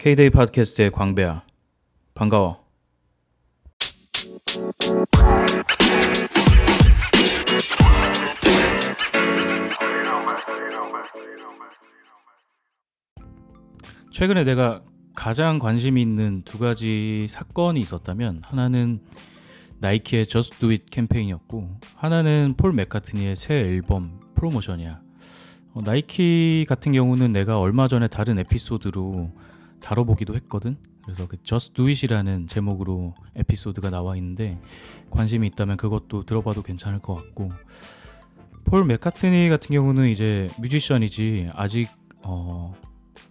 [0.00, 1.44] K-데이 팟캐스트의 광배야.
[2.14, 2.64] 반가워.
[14.10, 14.82] 최근에 내가
[15.14, 19.02] 가장 관심이 있는 두 가지 사건이 있었다면 하나는
[19.80, 24.98] 나이키의 Just Do It 캠페인이었고 하나는 폴 맥카트니의 새 앨범 프로모션이야.
[25.74, 29.30] 어, 나이키 같은 경우는 내가 얼마 전에 다른 에피소드로
[29.80, 30.76] 다뤄보기도 했거든.
[31.02, 34.58] 그래서 그 Just Do It이라는 제목으로 에피소드가 나와 있는데
[35.10, 37.52] 관심이 있다면 그것도 들어봐도 괜찮을 것 같고
[38.64, 41.88] 폴 맥카트니 같은 경우는 이제 뮤지션이지 아직
[42.22, 42.74] 어,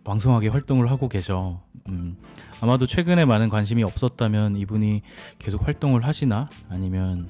[0.04, 1.62] 왕성하게 활동을 하고 계셔.
[1.88, 2.18] 음,
[2.62, 5.02] 아마도 최근에 많은 관심이 없었다면 이분이
[5.38, 7.30] 계속 활동을 하시나 아니면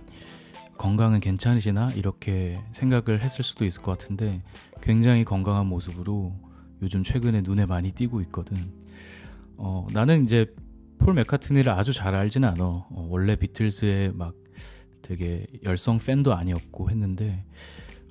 [0.77, 4.41] 건강은 괜찮으시나 이렇게 생각을 했을 수도 있을 것 같은데
[4.81, 6.33] 굉장히 건강한 모습으로
[6.81, 8.57] 요즘 최근에 눈에 많이 띄고 있거든.
[9.57, 10.53] 어, 나는 이제
[10.97, 12.63] 폴 맥카트니를 아주 잘 알지는 않아.
[12.63, 14.35] 어, 원래 비틀즈의 막
[15.01, 17.43] 되게 열성 팬도 아니었고 했는데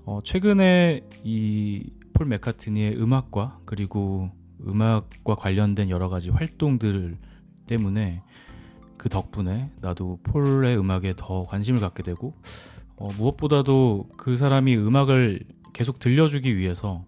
[0.04, 4.32] 어, 최근에 이 폴 맥카트니의 음악과 그리고
[4.66, 7.16] 음악과 관련된 여러 가지 활동들
[7.68, 8.24] 때문에
[8.96, 12.34] 그 덕분에 나도 폴의 음악에 더 관심을 갖게 되고
[12.96, 17.04] 어, 무엇보다도 그 사람이 음악을 계속 들려주기 위해서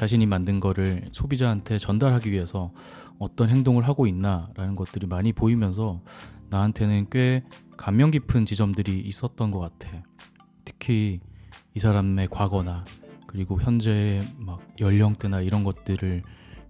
[0.00, 2.72] 자신이 만든 거를 소비자한테 전달하기 위해서
[3.18, 6.00] 어떤 행동을 하고 있나라는 것들이 많이 보이면서
[6.48, 7.44] 나한테는 꽤
[7.76, 10.02] 감명 깊은 지점들이 있었던 것 같아.
[10.64, 11.20] 특히
[11.74, 12.86] 이 사람의 과거나
[13.26, 16.22] 그리고 현재의 막 연령대나 이런 것들을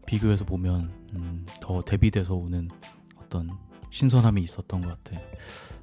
[0.08, 2.68] 비교해서 보면 음, 더 대비돼서 오는
[3.16, 3.48] 어떤
[3.90, 5.20] 신선함이 있었던 것 같아.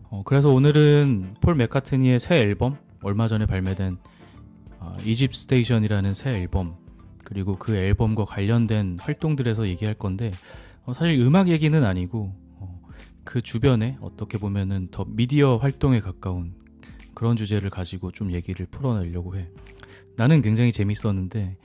[0.09, 3.99] 어, 그래서 오늘은 폴 맥카트니의 새 앨범 얼마 전에 발매된
[4.79, 6.86] 어, Egypt Station이라는 새 앨범
[7.27, 10.31] 그리고 그 앨범과 관련된 활동들에서 얘기할 건데
[10.85, 12.81] 어, 사실 음악 얘기는 아니고 어,
[13.25, 16.53] 그 주변에 어떻게 보면은 더 미디어 활동에 가까운
[17.13, 19.49] 그런 주제를 가지고 좀 얘기를 풀어내려고 해.
[20.15, 21.57] 나는 굉장히 재밌었는데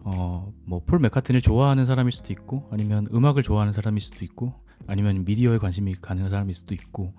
[0.00, 4.54] 어, 뭐폴 맥카트니를 좋아하는 사람일 수도 있고 아니면 음악을 좋아하는 사람일 수도 있고
[4.88, 7.14] 아니면 미디어에 관심이 가는 사람일 수도 있고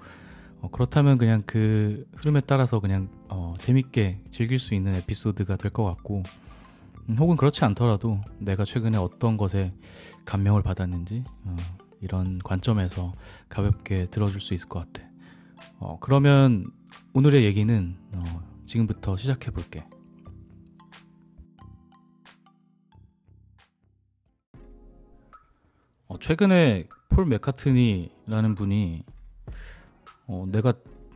[0.60, 5.86] 어, 그렇다면 그냥 그 흐름에 따라서 그냥 어, 재밌게 즐길 수 있는 에피소드가 될 것
[5.86, 6.47] 같고 음,
[7.16, 9.74] 혹은 그렇지 않더라도 내가 최근에 어떤 것에
[10.26, 11.56] 감명을 받았는지 어,
[12.02, 13.14] 이런 관점에서
[13.48, 15.08] 가볍게 들어줄 수 있을 것 같아.
[15.80, 16.66] 어, 그러면
[17.14, 18.24] 오늘의 얘기는 어,
[18.66, 19.86] 지금부터 시작해 볼게.
[26.08, 29.04] 어, 최근에 폴 맥카트니라는 분이
[30.28, 30.74] 어, 내가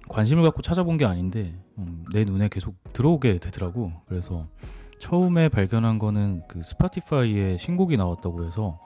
[0.07, 3.91] 관심을 갖고 찾아본 게 아닌데 음, 내 눈에 계속 들어오게 되더라고.
[4.07, 4.47] 그래서
[5.01, 8.79] 처음에 발견한 거는 그 Spotify에 신곡이 나왔다고 해서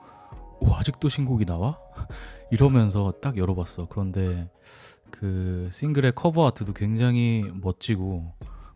[0.60, 1.78] 오 아직도 신곡이 나와?
[2.50, 3.86] 이러면서 딱 열어봤어.
[3.90, 4.48] 그런데
[5.10, 8.32] 그 싱글의 커버 아트도 굉장히 멋지고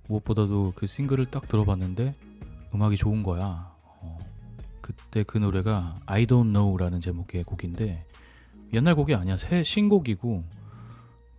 [0.07, 2.15] 무엇보다도 그 싱글을 딱 들어봤는데
[2.75, 3.73] 음악이 좋은 거야.
[4.03, 4.19] 어,
[4.83, 8.05] 그때 그 노래가 I Don't Know라는 제목의 곡인데
[8.75, 9.39] 옛날 곡이 아니야.
[9.39, 10.45] 새 신곡이고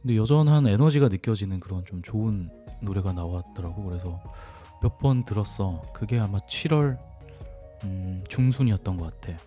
[0.02, 2.50] 근데 여전한 에너지가 느껴지는 그런 좀 좋은
[2.82, 3.84] 노래가 나왔더라고.
[3.84, 4.20] 그래서
[4.82, 5.82] 몇 번 들었어.
[5.94, 6.98] 그게 아마 7월
[7.84, 9.38] 음, 중순이었던 것 같아.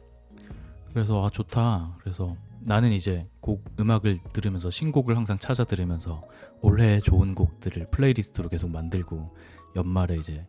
[0.92, 1.96] 그래서 아 좋다.
[2.00, 6.22] 그래서 나는 이제 곡 음악을 들으면서 신곡을 항상 찾아 들으면서
[6.60, 9.36] 올해 좋은 곡들을 플레이리스트로 계속 만들고
[9.76, 10.46] 연말에 이제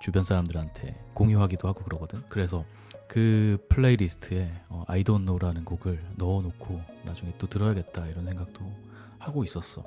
[0.00, 2.22] 주변 사람들한테 공유하기도 하고 그러거든.
[2.28, 2.64] 그래서
[3.08, 8.64] 그 플레이리스트에 어, I Don't Know라는 곡을 넣어놓고 나중에 또 들어야겠다 이런 생각도
[9.18, 9.84] 하고 있었어.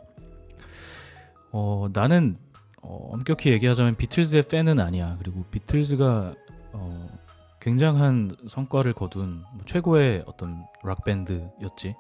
[1.52, 2.38] 어, 나는
[2.82, 5.18] 어, 엄격히 얘기하자면 비틀즈의 팬은 아니야.
[5.20, 6.34] 그리고 비틀즈가
[6.74, 7.20] 어,
[7.60, 11.96] 굉장한 성과를 거둔 뭐 최고의 어떤 락 밴드였지.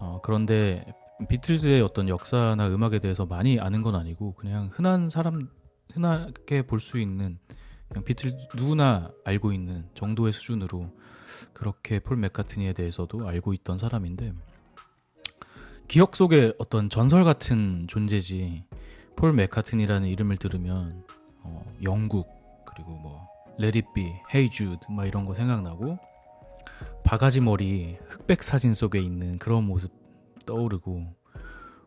[0.00, 0.84] 어, 그런데
[1.28, 5.48] 비틀즈의 어떤 역사나 음악에 대해서 많이 아는 건 아니고 그냥 흔한 사람
[5.92, 7.38] 흔하게 볼 수 있는
[7.88, 10.92] 그냥 비틀 누구나 알고 있는 정도의 수준으로
[11.52, 14.32] 그렇게 폴 맥카트니에 대해서도 알고 있던 사람인데
[15.88, 18.64] 기억 속에 어떤 전설 같은 존재지
[19.16, 21.04] 폴 맥카트니라는 이름을 들으면
[21.42, 22.28] 어, 영국
[22.64, 23.28] 그리고 뭐
[23.58, 25.98] Let It Be, Hey Jude 막 이런 거 생각나고
[27.04, 29.92] 바가지 머리 흑백 사진 속에 있는 그런 모습
[30.46, 31.14] 떠오르고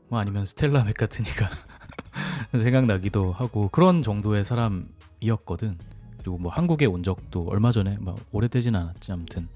[0.10, 1.50] 뭐 아니면 스텔라 맥카트니가
[2.62, 5.78] 생각나기도 하고 그런 정도의 사람이었거든.
[6.20, 9.50] 그리고 뭐 한국에 온 적도 얼마 전에 막 오래되진 않았지 아무튼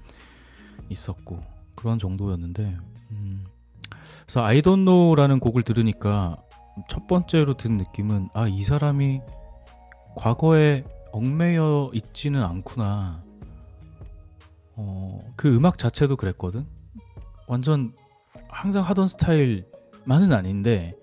[0.88, 1.42] 있었고
[1.74, 2.76] 그런 정도였는데
[3.12, 3.44] 음,
[4.22, 6.42] 그래서 Know라는 곡을 들으니까
[6.88, 9.20] 첫 번째로 든 느낌은 아 이 사람이
[10.16, 13.22] 과거에 얽매여 있지는 않구나.
[14.76, 16.66] 어, 그 음악 자체도 그랬거든.
[17.46, 17.94] 완전
[18.48, 20.94] 항상 하던 스타일만은 아닌데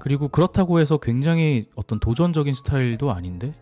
[0.00, 3.52] 그리고 그렇다고 해서 굉장히 어떤 도전적인 스타일도 아닌데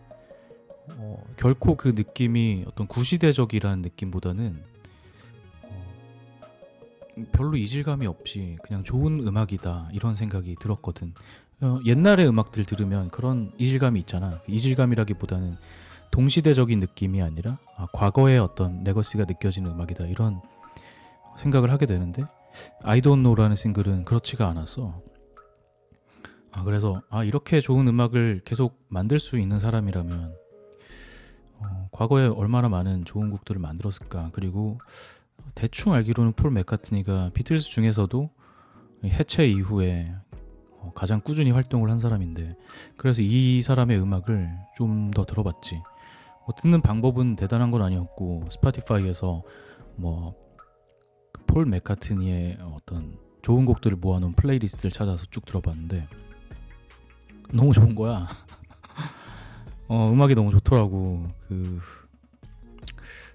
[0.97, 4.72] 어, 결코 그 느낌이 어떤 구시대적이라는 느낌보다는 어,
[7.31, 11.13] 별로 이질감이 없이 그냥 좋은 음악이다 이런 생각이 들었거든.
[11.61, 14.41] 어, 옛날의 음악들 들으면 그런 이질감이 있잖아.
[14.47, 15.57] 이질감이라기보다는
[16.11, 20.41] 동시대적인 느낌이 아니라 아, 과거의 어떤 레거시가 느껴지는 음악이다 이런
[21.37, 22.23] 생각을 하게 되는데
[22.83, 25.01] 아이돈노라는 싱글은 그렇지가 않았어.
[26.51, 30.35] 아 그래서 아 이렇게 좋은 음악을 계속 만들 수 있는 사람이라면
[31.59, 34.77] 어, 과거에 얼마나 많은 좋은 곡들을 만들었을까 그리고
[35.55, 38.29] 대충 알기로는 폴 맥카트니가 비틀스 중에서도
[39.05, 40.13] 해체 이후에
[40.79, 42.55] 어, 가장 꾸준히 활동을 한 사람인데
[42.97, 45.81] 그래서 이 사람의 음악을 좀 더 들어봤지
[46.45, 49.43] 뭐 듣는 방법은 대단한 건 아니었고 Spotify에서
[49.95, 50.43] 뭐
[51.53, 56.07] 폴 맥카트니의 어떤 좋은 곡들을 모아놓은 플레이리스트를 찾아서 쭉 들어봤는데
[57.53, 58.27] 너무 좋은 거야.
[59.87, 61.27] 어, 음악이 너무 좋더라고.
[61.47, 61.79] 그,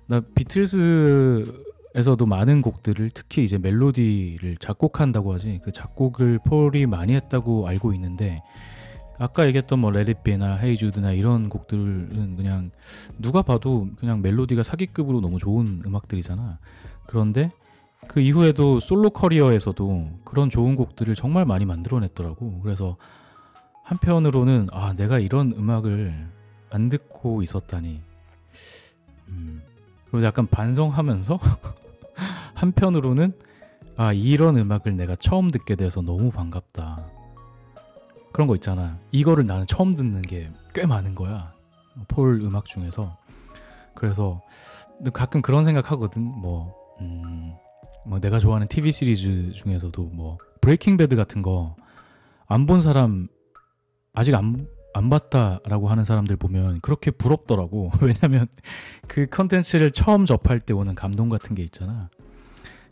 [0.07, 5.61] 나 비틀스 에서도 많은 곡들을 특히 이제 멜로디를 작곡한다고 하지.
[5.65, 8.43] 그 작곡을 폴이 많이 했다고 알고 있는데,
[9.19, 12.71] 아까 얘기했던 뭐 레디비나 헤이주드나 이런 곡들은 그냥
[13.19, 16.59] 누가 봐도 그냥 멜로디가 사기급으로 너무 좋은 음악들이잖아.
[17.07, 17.51] 그런데
[18.07, 22.61] 그 이후에도 솔로 커리어에서도 그런 좋은 곡들을 정말 많이 만들어냈더라고.
[22.61, 22.97] 그래서
[23.83, 26.29] 한편으로는 아 내가 이런 음악을
[26.71, 28.01] 안 듣고 있었다니.
[29.29, 29.63] 음,
[30.11, 31.39] 그리고 약간 반성하면서
[32.55, 33.33] 한편으로는
[33.97, 37.07] 아 이런 음악을 내가 처음 듣게 돼서 너무 반갑다.
[38.33, 38.99] 그런 거 있잖아.
[39.11, 41.53] 이거를 나는 처음 듣는 게 꽤 많은 거야.
[42.07, 43.17] 폴 음악 중에서.
[43.95, 44.41] 그래서
[45.13, 46.23] 가끔 그런 생각하거든.
[46.23, 47.55] 뭐, 음,
[48.07, 51.75] 뭐 내가 좋아하는 TV 시리즈 중에서도 뭐 브레이킹 배드 같은 거
[52.47, 53.29] 안 본 사람
[54.15, 57.93] 아직 안, 안 봤다라고 하는 사람들 보면 그렇게 부럽더라고.
[58.03, 58.49] 왜냐면
[59.07, 62.11] 그 컨텐츠를 처음 접할 때 오는 감동 같은 게 있잖아.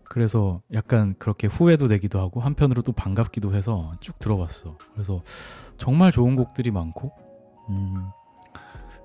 [0.05, 4.79] 그래서 약간 그렇게 후회도 되기도 하고 한편으로 또 반갑기도 해서 쭉 들어봤어.
[4.95, 5.23] 그래서
[5.79, 7.11] 정말 좋은 곡들이 많고
[7.71, 7.97] 음,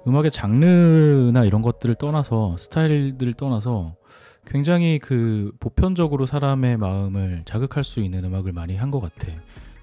[0.07, 3.95] 음악의 장르나 이런 것들을 떠나서 스타일들을 떠나서
[4.45, 9.27] 굉장히 그 보편적으로 사람의 마음을 자극할 수 있는 음악을 많이 한 것 같아.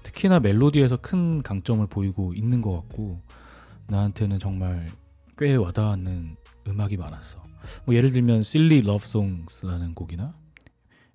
[0.03, 3.21] 특히나 멜로디에서 큰 강점을 보이고 있는 것 같고
[3.87, 4.87] 나한테는 정말
[5.37, 6.35] 꽤 와닿는
[6.67, 7.39] 음악이 많았어.
[7.85, 10.33] 뭐 예를 들면 Silly Love Songs라는 곡이나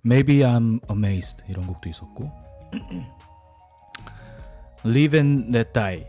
[0.05, 2.31] Maybe I'm Amazed 이런 곡도 있었고
[4.85, 6.07] Live and Let Die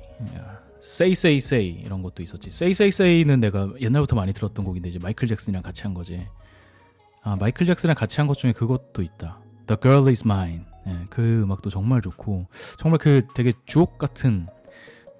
[0.82, 2.50] Say Say Say 이런 것도 있었지.
[2.50, 6.28] Say Say Say는 내가 옛날부터 많이 들었던 곡인데 이제 마이클 잭슨이랑 같이 한 거지.
[7.24, 9.40] 아 마이클 잭슨이랑 같이 한 것 중에 그것도 있다.
[9.68, 12.48] The Girl Is Mine 네, 그 음악도 정말 좋고
[12.78, 14.48] 정말 그 되게 주옥 같은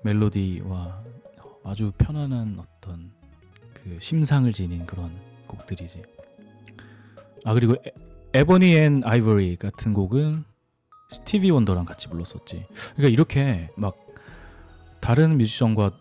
[0.04, 1.04] 멜로디와
[1.64, 3.12] 아주 편안한 어떤
[3.74, 5.12] 그 심상을 지닌 그런
[5.48, 6.04] 곡들이지
[7.44, 7.76] 아 그리고
[8.34, 10.44] Ebony and Ivory 같은 곡은
[11.10, 12.66] 스티비 원더랑 같이 불렀었지.
[12.96, 13.96] 그러니까 이렇게 막
[15.00, 15.92] 다른 뮤지션과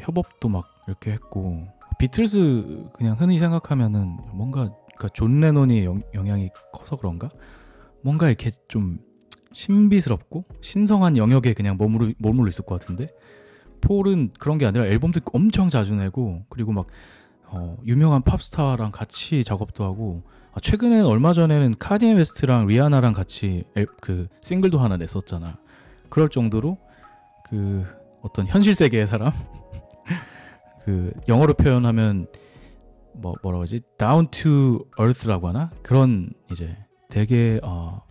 [0.00, 1.66] 협업도 막 이렇게 했고
[1.98, 7.28] 비틀스 그냥 흔히 생각하면은 뭔가 그러니까 존 레논의 영, 영향이 커서 그런가?
[8.02, 8.98] 뭔가 이렇게 좀
[9.54, 13.08] 신비스럽고 신성한 영역에 그냥 머무르, 머물러 있을 것 같은데?
[13.80, 16.86] 폴은 그런 게 아니라 앨범도 엄청 자주 내고 그리고 막
[17.46, 23.86] 어, 유명한 팝스타랑 같이 작업도 하고 아, 최근에 얼마 전에는 카니에 웨스트랑 리아나랑 같이 앨,
[24.00, 25.58] 그 싱글도 하나 냈었잖아.
[26.08, 26.78] 그럴 정도로
[27.48, 27.84] 그
[28.22, 29.32] 어떤 현실 세계의 사람?
[30.84, 32.26] 그 영어로 표현하면
[33.14, 33.80] 뭐 뭐라 그러지?
[33.98, 35.70] down to earth라고 하나?
[35.82, 36.76] 그런 이제
[37.10, 38.02] 되게 어,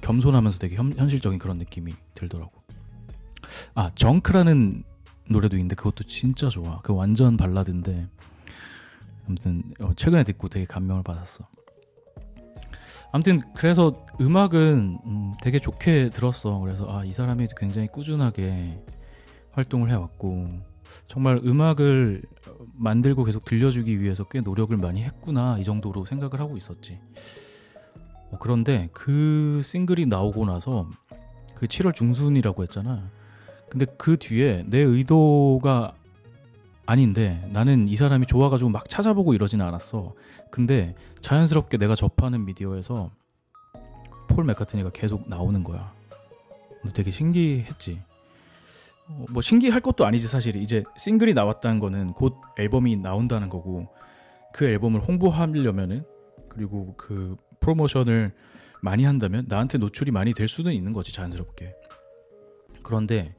[0.00, 2.52] 겸손하면서 되게 현, 현실적인 그런 느낌이 들더라고.
[3.74, 4.84] 아 정크라는
[5.28, 6.80] 노래도 있는데 그것도 진짜 좋아.
[6.82, 8.06] 그 완전 발라드인데
[9.26, 11.46] 아무튼 어, 최근에 듣고 되게 감명을 받았어.
[13.12, 16.58] 아무튼 그래서 음악은 음, 되게 좋게 들었어.
[16.60, 18.82] 그래서 아 이 사람이 굉장히 꾸준하게
[19.52, 20.48] 활동을 해왔고
[21.08, 22.22] 정말 음악을
[22.74, 27.00] 만들고 계속 들려주기 위해서 꽤 노력을 많이 했구나 이 정도로 생각을 하고 있었지.
[28.30, 30.88] 어, 그런데 그 싱글이 나오고 나서
[31.54, 33.10] 그 7월 중순이라고 했잖아.
[33.68, 35.94] 근데 그 뒤에 내 의도가
[36.86, 40.14] 아닌데 나는 이 사람이 좋아가지고 막 찾아보고 이러지는 않았어.
[40.50, 43.10] 근데 자연스럽게 내가 접하는 미디어에서
[44.28, 45.92] 폴 맥카트니가 계속 나오는 거야.
[46.94, 48.00] 되게 신기했지.
[49.08, 50.56] 어, 뭐 신기할 것도 아니지 사실.
[50.56, 53.88] 이제 싱글이 나왔다는 거는 곧 앨범이 나온다는 거고
[54.52, 56.04] 그 앨범을 홍보하려면은
[56.48, 58.32] 그리고 그 프로모션을
[58.82, 61.74] 많이 한다면 나한테 노출이 많이 될 수는 있는 거지 자연스럽게.
[62.82, 63.34] 그런데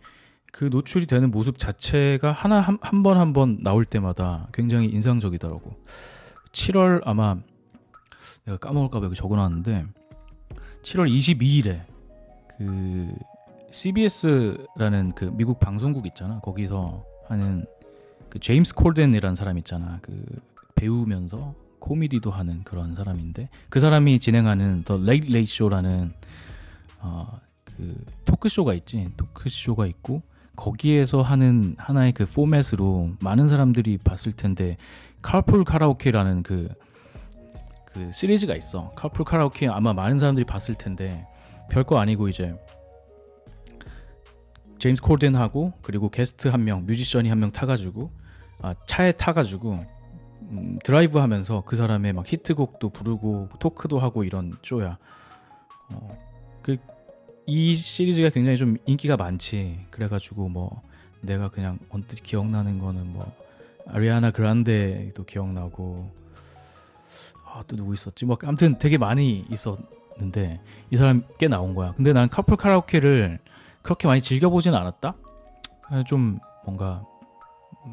[0.51, 5.75] 그 노출이 되는 모습 자체가 하나 한 번 한 번 나올 때마다 굉장히 인상적이더라고.
[6.51, 7.37] 7월 아마
[8.45, 9.85] 내가 까먹을까봐 여기 적어놨는데
[10.83, 11.85] 7월 22일에
[12.57, 13.13] 그
[13.71, 16.39] CBS라는 그 미국 방송국 있잖아.
[16.41, 17.65] 거기서 하는
[18.29, 19.99] 그 제임스 콜덴이라는 사람 있잖아.
[20.01, 20.23] 그
[20.75, 26.13] 배우면서 코미디도 하는 그런 사람인데 그 사람이 진행하는 The Late Late Show라는
[27.01, 29.09] 어 그 토크쇼가 있지.
[29.17, 30.21] 토크쇼가 있고
[30.55, 34.77] 거기에서 하는 하나의 그 포맷으로 많은 사람들이 봤을 텐데
[35.23, 36.69] 칼풀 카라오케라는 그,
[37.85, 38.91] 그 시리즈가 있어.
[38.95, 41.25] Carpool Karaoke 아마 많은 사람들이 봤을 텐데
[41.71, 42.53] 별거 아니고 이제
[44.77, 48.11] 제임스 콜덴하고 그리고 게스트 한 명, 뮤지션이 한 명 타가지고
[48.61, 49.83] 아, 차에 타가지고
[50.51, 54.97] 음, 드라이브 하면서 그 사람의 막 히트곡도 부르고 토크도 하고 이런 쇼야.
[55.93, 56.17] 어,
[56.61, 56.77] 그
[57.45, 59.79] 이 시리즈가 굉장히 좀 인기가 많지.
[59.89, 60.81] 그래가지고 뭐
[61.21, 63.31] 내가 그냥 언뜻 기억나는 거는 뭐
[63.87, 66.09] 아리아나 그란데도 기억나고
[67.45, 68.25] 아, 또 누구 있었지?
[68.25, 71.93] 뭐 아무튼 되게 많이 있었는데 이 사람 꽤 나온 거야.
[71.93, 73.39] 근데 난 커플 카라오케를
[73.81, 75.15] 그렇게 많이 즐겨보진 않았다.
[76.07, 77.03] 좀 뭔가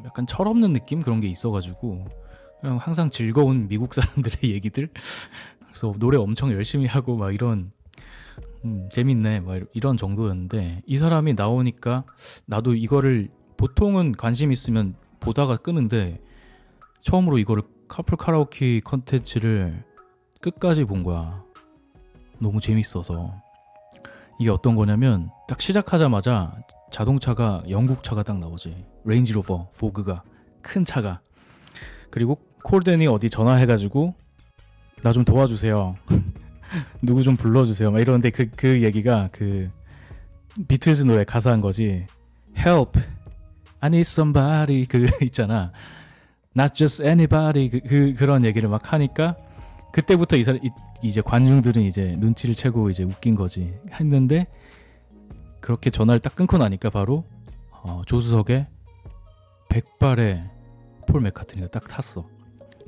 [0.05, 2.05] 약간 철없는 느낌 그런 게 있어가지고
[2.61, 4.89] 그냥 항상 즐거운 미국 사람들의 얘기들.
[5.65, 7.71] 그래서 노래 엄청 열심히 하고 막 이런
[8.65, 9.39] 음, 재밌네.
[9.41, 12.03] 뭐 이런 정도였는데 이 사람이 나오니까
[12.45, 16.21] 나도 이거를 보통은 관심 있으면 보다가 끄는데
[17.01, 19.83] 처음으로 이거를 Carpool Karaoke 컨텐츠를
[20.41, 21.43] 끝까지 본 거야.
[22.39, 23.33] 너무 재밌어서.
[24.39, 26.55] 이게 어떤 거냐면 딱 시작하자마자
[26.91, 28.85] 자동차가 영국 차가 딱 나오지.
[29.03, 30.23] 레인지로버, 보그가
[30.61, 31.19] 큰 차가.
[32.09, 34.15] 그리고 콜덴이 어디 전화해가지고
[35.01, 35.95] 나 좀 도와주세요.
[37.01, 37.91] 누구 좀 불러주세요.
[37.91, 39.69] 막 이러는데 그, 그 얘기가 그
[40.67, 42.05] 비틀즈 노래 가사한 거지.
[42.57, 42.99] Help,
[43.79, 45.71] I need somebody 그 있잖아.
[46.55, 49.37] Not just anybody 그, 그 그런 얘기를 막 하니까
[49.93, 50.59] 그때부터 이 사람
[51.01, 54.47] 이제 관중들은 이제 눈치를 채고 이제 웃긴 거지 했는데
[55.61, 57.23] 그렇게 전화를 딱 끊고 나니까 바로
[57.71, 58.67] 어, 조수석에
[59.69, 60.43] 백발의
[61.07, 62.27] 폴 맥카트니가 딱 탔어.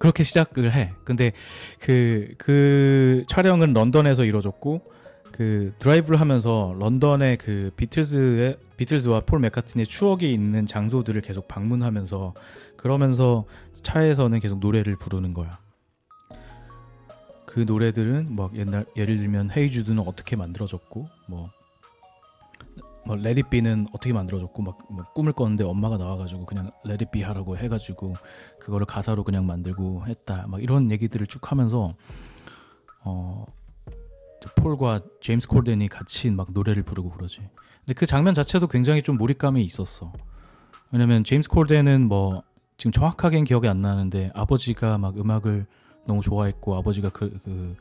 [0.01, 0.93] 그렇게 시작을 해.
[1.03, 1.31] 근데
[1.79, 4.91] 그, 그 촬영은 런던에서 이루어졌고,
[5.31, 12.34] 그 드라이브를 하면서 런던의 그 비틀즈의, 비틀즈와 폴 맥카트니의 추억이 있는 장소들을 계속 방문하면서,
[12.77, 13.46] 그러면서
[13.84, 15.60] 차에서는 계속 노래를 부르는 거야.
[17.46, 21.51] 그 노래들은 막 옛날, 예를 들면 Hey Jude는 어떻게 만들어졌고, 뭐
[23.05, 27.12] 뭐 Let It Be는 어떻게 만들어졌고 막, 막뭐 꿈을 꿨는데 엄마가 나와가지고 그냥 Let It
[27.12, 28.13] Be 하라고 해가지고
[28.60, 30.46] 그거를 가사로 그냥 만들고 했다.
[30.48, 31.93] 막 이런 얘기들을 쭉 하면서
[33.03, 33.46] 어
[34.55, 37.41] 폴과 제임스 콜덴이 같이 막 노래를 부르고 그러지.
[37.79, 40.13] 근데 그 장면 자체도 굉장히 좀 몰입감이 있었어.
[40.91, 42.43] 왜냐면 제임스 콜덴은 뭐
[42.77, 45.65] 지금 정확하게는 기억이 안 나는데 아버지가 막 음악을
[46.05, 47.75] 너무 좋아했고 아버지가 그, 그,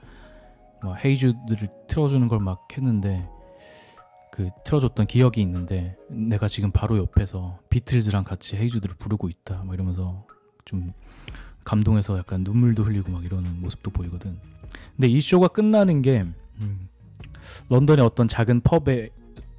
[0.82, 3.28] 뭐 헤이즈들을 틀어주는 걸 막 했는데
[4.40, 10.26] 그 틀어줬던 기억이 있는데 내가 지금 바로 옆에서 비틀즈랑 같이 헤이즈드를 부르고 있다 막 이러면서
[10.64, 10.94] 좀
[11.64, 14.38] 감동해서 약간 눈물도 흘리고 막 이러는 모습도 보이거든.
[14.96, 16.24] 근데 이 쇼가 끝나는 게
[16.60, 16.88] 음,
[17.68, 19.10] 런던의 어떤 작은 pub에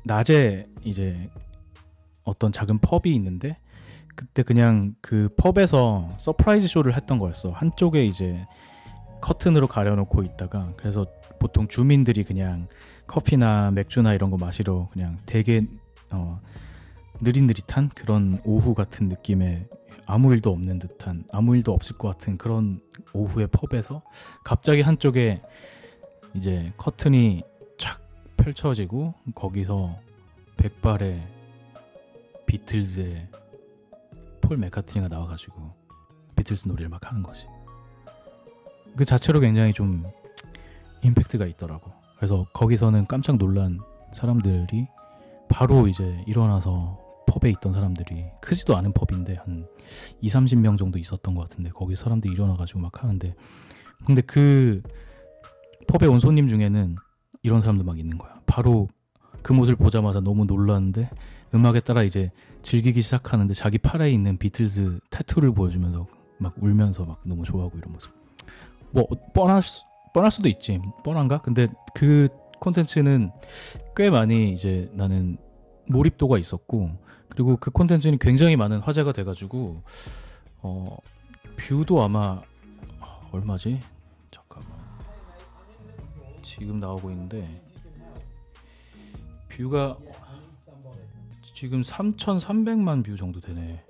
[0.03, 1.29] 낮에 이제
[2.23, 3.59] 어떤 작은 pub이 있는데
[4.15, 7.51] 그때 그냥 그 pub에서 surprise 쇼를 했던 거였어.
[7.51, 8.47] 한쪽에 이제
[9.21, 11.05] 커튼으로 가려놓고 있다가 그래서
[11.39, 12.67] 보통 주민들이 그냥
[13.11, 15.67] 커피나 맥주나 이런 거 마시러 그냥 되게
[16.11, 16.39] 어,
[17.19, 19.67] 느릿느릿한 그런 오후 같은 느낌의
[20.05, 22.79] 아무 일도 없는 듯한 아무 일도 없을 것 같은 그런
[23.13, 24.01] 오후의 pub에서
[24.45, 25.41] 갑자기 한쪽에
[26.35, 27.43] 이제 커튼이
[27.77, 28.01] 착
[28.37, 29.99] 펼쳐지고 거기서
[30.55, 31.21] 백발의
[32.45, 33.27] 비틀즈의
[34.39, 35.73] 폴 맥카트니가 나와가지고
[36.37, 37.45] 비틀스 노래를 막 하는 거지.
[38.95, 40.05] 그 자체로 굉장히 좀
[41.03, 42.00] 임팩트가 있더라고.
[42.21, 43.79] 그래서 거기서는 깜짝 놀란
[44.13, 44.87] 사람들이
[45.49, 49.65] 바로 이제 일어나서 펍에 있던 사람들이 크지도 않은 펍인데 한
[50.21, 53.33] 2, 30명 정도 있었던 것 같은데 거기 사람들이 일어나 가지고 막 하는데
[54.05, 54.83] 근데 그
[55.87, 56.95] 펍에 온 손님 중에는
[57.41, 58.39] 이런 사람도 막 있는 거야.
[58.45, 58.87] 바로
[59.41, 61.09] 그 모습을 보자마자 너무 놀랐는데
[61.55, 62.29] 음악에 따라 이제
[62.61, 66.05] 즐기기 시작하는데 자기 팔에 있는 비틀즈 타투를 보여주면서
[66.37, 68.13] 막 울면서 막 너무 좋아하고 이런 모습.
[68.91, 70.79] 뭐 뻔할 수, 뻔할 수도 있지.
[71.03, 71.41] 뻔한가?
[71.41, 72.27] 근데 그
[72.59, 73.31] 콘텐츠는
[73.95, 75.37] 꽤 많이 이제 나는
[75.87, 76.91] 몰입도가 있었고
[77.29, 79.81] 그리고 그 콘텐츠는 굉장히 많은 화제가 돼가지고
[80.61, 80.97] 어
[81.57, 82.41] view도 아마
[83.31, 83.79] 얼마지?
[84.29, 84.71] 잠깐만.
[86.43, 87.61] 지금 나오고 있는데
[89.49, 89.97] view가
[91.53, 93.83] 지금 3,300만 view 정도 되네.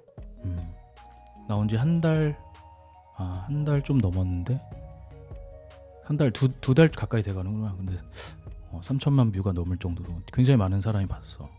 [0.43, 0.73] 음.
[1.47, 2.37] 나온 지 한 달,
[3.17, 4.59] 아, 한 달 좀 넘었는데?
[6.11, 7.73] 한 달, 두, 두 달 가까이 돼 가는구나.
[7.77, 7.97] 근데,
[8.69, 11.49] 어, 3천만 view가 넘을 정도로 굉장히 많은 사람이 봤어.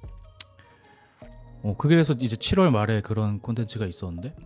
[1.63, 4.37] 어, 그래서 이제 7월 말에 그런 콘텐츠가 있었는데,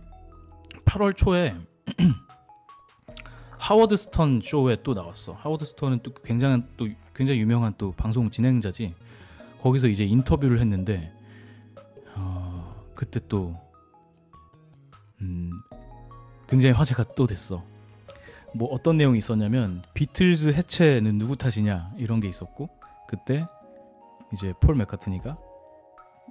[0.85, 1.57] 8월 초에
[3.59, 5.33] 하워드 스턴 쇼에 또 나왔어.
[5.33, 8.95] 하워드 스턴은 또 굉장한 또 굉장히 유명한 또 방송 진행자지.
[9.59, 11.11] 거기서 이제 인터뷰를 했는데
[12.15, 13.59] 어, 그때 또
[15.19, 15.51] 음,
[16.47, 17.65] 굉장히 화제가 또 됐어.
[18.57, 22.69] 뭐 어떤 내용이 있었냐면 비틀즈 해체는 누구 탓이냐 이런 게 있었고
[23.07, 23.45] 그때
[24.33, 25.37] 이제 폴 맥카트니가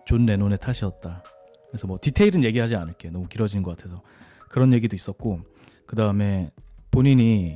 [0.06, 1.22] 존 레논의 탓이었다.
[1.68, 3.10] 그래서 뭐 디테일은 얘기하지 않을게.
[3.10, 4.02] 너무 길어지는 것 같아서
[4.48, 5.40] 그런 얘기도 있었고
[5.86, 6.50] 그 다음에
[6.90, 7.54] 본인이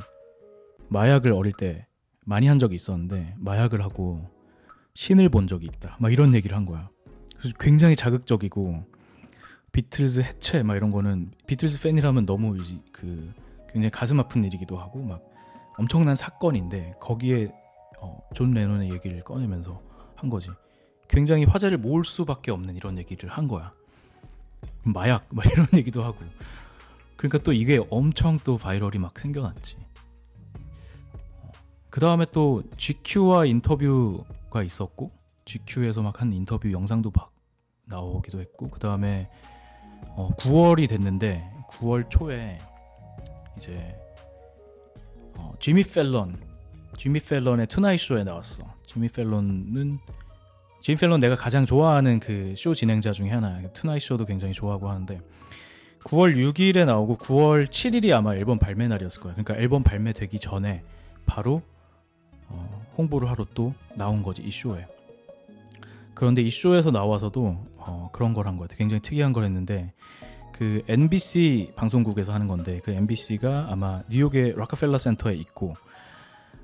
[0.89, 1.87] 마약을 어릴 때
[2.25, 4.29] 많이 한 적이 있었는데 마약을 하고
[4.95, 5.97] 신을 본 적이 있다.
[5.99, 6.91] 막 이런 얘기를 한 거야.
[7.39, 8.85] 그래서 굉장히 자극적이고
[9.73, 12.57] 비틀즈 해체 막 이런 거는 비틀즈 팬이라면 너무
[12.93, 13.33] 그
[13.73, 15.23] 굉장히 가슴 아픈 일이기도 하고 막
[15.79, 17.53] 엄청난 사건인데 거기에
[18.01, 19.81] 어, 존 레논의 얘기를 꺼내면서
[20.17, 20.49] 한 거지.
[21.09, 23.73] 굉장히 화제를 모을 수밖에 없는 이런 얘기를 한 거야.
[24.85, 26.19] 마약 막 이런 얘기도 하고
[27.17, 29.77] 그러니까 또 이게 엄청 또 viral이 막 생겨났지.
[31.91, 35.11] 그 다음에 또 GQ와 인터뷰가 있었고
[35.45, 37.33] GQ에서 막 한 인터뷰 영상도 막
[37.87, 39.29] 나오기도 했고 그 다음에
[40.11, 42.59] 어, 9월이 됐는데 9월 초에
[43.61, 43.95] 이제
[45.37, 46.39] 어, 지미 펠런
[46.97, 48.65] 지미 펠런의 투나잇 쇼에 나왔어.
[48.87, 49.99] 지미 펠런은
[50.81, 53.61] 지미 펠런 내가 가장 좋아하는 그 쇼 진행자 중에 하나.
[53.75, 55.21] 투나잇 쇼도 굉장히 좋아하고 하는데
[56.05, 59.35] 9월 6일에 나오고 9월 7일이 아마 앨범 발매 날이었을 거야.
[59.35, 60.83] 그러니까 앨범 발매되기 전에
[61.27, 61.63] 바로
[62.49, 64.87] 어, 홍보를 하러 또 나온 거지 이 쇼에.
[66.15, 68.69] 그런데 이 쇼에서 나와서도 어, 그런 걸 한 거야.
[68.73, 69.93] 굉장히 특이한 걸 했는데
[70.53, 75.75] 그 NBC 방송국에서 하는 건데 그 NBC가 아마 뉴욕의 락카펠러 센터에 있고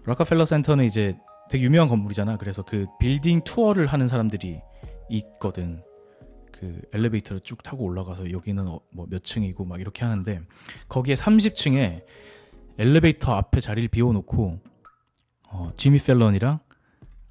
[0.05, 1.17] 락카펠러 센터는 이제
[1.49, 2.37] 되게 유명한 건물이잖아.
[2.37, 4.61] 그래서 그 빌딩 투어를 하는 사람들이
[5.11, 5.83] 있거든.
[6.53, 10.41] 그 엘리베이터를 쭉 타고 올라가서 여기는 어, 뭐몇 층이고 막 이렇게 하는데
[10.89, 12.03] 거기에 30층에
[12.79, 14.59] 엘리베이터 앞에 자리를 비워놓고
[15.51, 16.59] 어, 지미 펠런이랑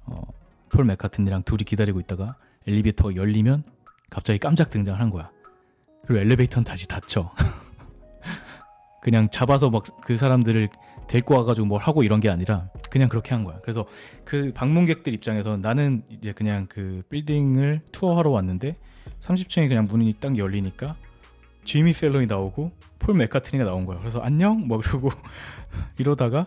[0.06, 0.22] 어,
[0.68, 3.64] 폴 맥카튼이랑 둘이 기다리고 있다가 엘리베이터가 열리면
[4.10, 5.30] 갑자기 깜짝 등장을 한 거야.
[6.06, 7.30] 그리고 엘리베이터는 다시 닫혀.
[9.02, 10.68] 그냥 잡아서 막 그 사람들을
[11.08, 13.58] 데리고 와가지고 뭘 하고 이런 게 아니라 그냥 그렇게 한 거야.
[13.62, 13.86] 그래서
[14.24, 18.76] 그 방문객들 입장에서 나는 이제 그냥 그 빌딩을 투어하러 왔는데
[19.20, 20.96] 30층에 그냥 문이 딱 열리니까
[21.64, 23.98] 지미 펠런이 나오고 폴 맥카트니가 나온 거야.
[23.98, 25.10] 그래서 안녕 뭐 그러고
[25.98, 26.46] 이러다가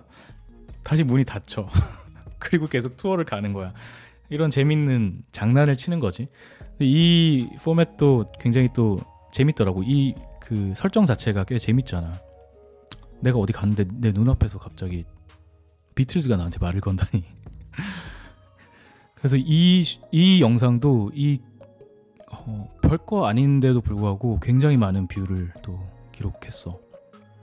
[0.84, 1.68] 다시 문이 닫혀.
[2.40, 3.74] 그리고 계속 투어를 가는 거야.
[4.30, 6.28] 이런 재밌는 장난을 치는 거지.
[6.80, 8.98] 이 포맷도 굉장히 또
[9.32, 9.84] 재밌더라고.
[9.84, 10.16] 이
[10.50, 12.12] 그 설정 자체가 꽤 재밌잖아.
[13.20, 15.06] 내가 어디 갔는데 내 눈앞에서 갑자기
[15.94, 17.24] 비틀즈가 나한테 말을 건다니.
[19.14, 21.40] 그래서 이, 이 영상도 이
[22.32, 25.80] 어, 별거 아닌데도 불구하고 굉장히 많은 view를 또
[26.14, 26.80] 기록했어.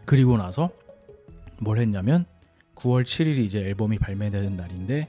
[0.04, 0.70] 그리고 나서
[1.60, 2.24] 뭘 했냐면
[2.74, 5.08] 9월 7일이 이제 앨범이 발매되는 날인데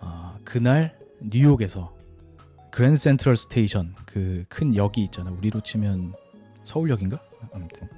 [0.00, 1.95] 어, 그날 뉴욕에서
[2.76, 5.30] 그랜드 센트럴 스테이션 그 큰 역이 있잖아.
[5.30, 6.12] 우리로 치면
[6.64, 7.18] 서울역인가?
[7.54, 7.88] 아무튼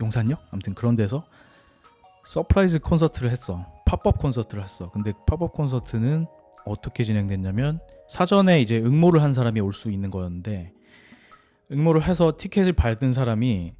[0.00, 0.40] 용산역?
[0.50, 1.26] 아무튼 그런 데서
[2.24, 3.66] surprise 콘서트를 했어.
[3.84, 4.90] 팝업 콘서트를 했어.
[4.90, 6.26] 근데 팝업 콘서트는
[6.64, 10.72] 어떻게 진행됐냐면 사전에 이제 응모를 한 사람이 올 수 있는 거였는데
[11.70, 13.74] 응모를 해서 티켓을 받은 사람이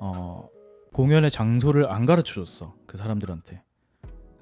[0.00, 0.48] 어,
[0.92, 2.76] 공연의 장소를 안 가르쳐 줬어.
[2.86, 3.62] 그 사람들한테.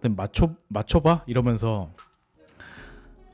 [0.02, 1.94] 근데 맞춰 맞춰 봐 이러면서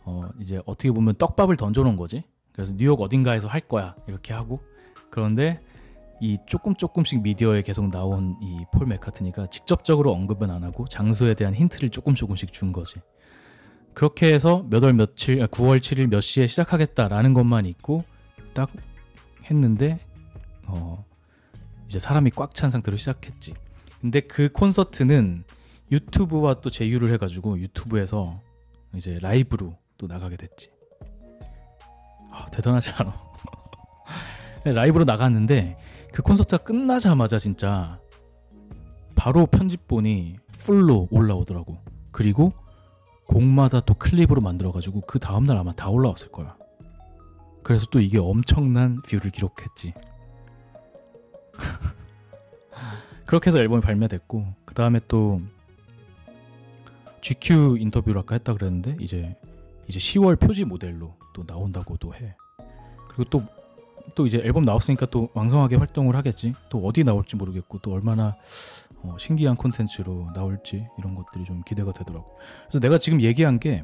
[0.05, 2.25] 어, 이제 어떻게 보면 떡밥을 던져놓은 거지.
[2.53, 4.61] 그래서 뉴욕 어딘가에서 할 거야 이렇게 하고
[5.11, 5.61] 그런데
[6.21, 11.55] 이 조금 조금씩 미디어에 계속 나온 이 폴 맥카트니가 직접적으로 언급은 안 하고 장소에 대한
[11.55, 12.97] 힌트를 조금 조금씩 준 거지.
[13.95, 18.05] 그렇게 해서 몇 월 며칠 9월 아, 7일 몇 시에 시작하겠다라는 것만 있고
[18.55, 18.71] 딱
[19.45, 19.99] 했는데
[20.67, 21.05] 어
[21.87, 23.55] 이제 사람이 꽉 찬 상태로 시작했지.
[24.01, 25.45] 근데 그 콘서트는
[25.91, 28.41] 유튜브와 또 제휴를 해가지고 유튜브에서
[28.95, 30.69] 이제 라이브로 또 나가게 됐지.
[32.33, 33.15] 아, 대단하지 않아?
[34.75, 35.79] 라이브로 나갔는데
[36.13, 38.01] 그 콘서트가 끝나자마자 진짜
[39.15, 41.79] 바로 편집본이 full로 올라오더라고.
[42.11, 42.53] 그리고
[43.27, 46.57] 곡마다 또 클립으로 만들어가지고 그 다음날 아마 다 올라왔을 거야.
[47.63, 49.95] 그래서 또 이게 엄청난 view를 기록했지.
[53.25, 55.41] 그렇게 해서 앨범이 발매됐고 그 다음에 또
[57.21, 59.37] GQ 인터뷰를 아까 했다 그랬는데 이제
[59.89, 62.37] 이제 10월 표지 모델로 또 나온다고도 해.
[63.09, 63.63] 그리고 또
[64.15, 66.55] 또 이제 앨범 나왔으니까 또 왕성하게 활동을 하겠지.
[66.69, 68.37] 또 어디 나올지 모르겠고 또 얼마나
[69.03, 72.39] 어, 신기한 콘텐츠로 나올지 이런 것들이 좀 기대가 되더라고.
[72.65, 73.83] 그래서 내가 지금 얘기한 게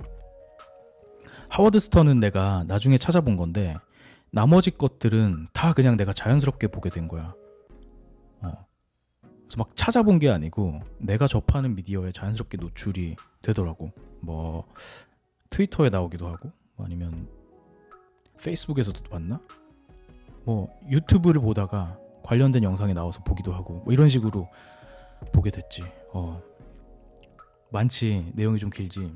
[1.49, 3.75] 하워드 스턴은 내가 나중에 찾아본 건데
[4.31, 7.35] 나머지 것들은 다 그냥 내가 자연스럽게 보게 된 거야.
[8.43, 8.67] 어.
[9.23, 13.91] 그래서 막 찾아본 게 아니고 내가 접하는 미디어에 자연스럽게 노출이 되더라고.
[14.21, 14.67] 뭐
[15.51, 17.29] 트위터에 나오기도 하고 뭐 아니면
[18.43, 19.41] 페이스북에서도 봤나?
[20.45, 24.49] 뭐 유튜브를 보다가 관련된 영상이 나와서 보기도 하고 뭐 이런 식으로
[25.33, 25.83] 보게 됐지.
[26.13, 26.43] 어.
[27.71, 29.13] 많지 내용이 좀 길지.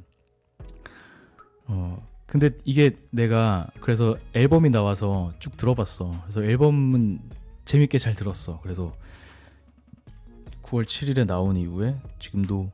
[1.66, 2.06] 어.
[2.26, 6.10] 근데 이게 내가 그래서 앨범이 나와서 쭉 들어봤어.
[6.22, 7.20] 그래서 앨범은
[7.64, 8.60] 재밌게 잘 들었어.
[8.62, 8.94] 그래서
[10.62, 12.70] 9월 7일에 나온 이후에 지금도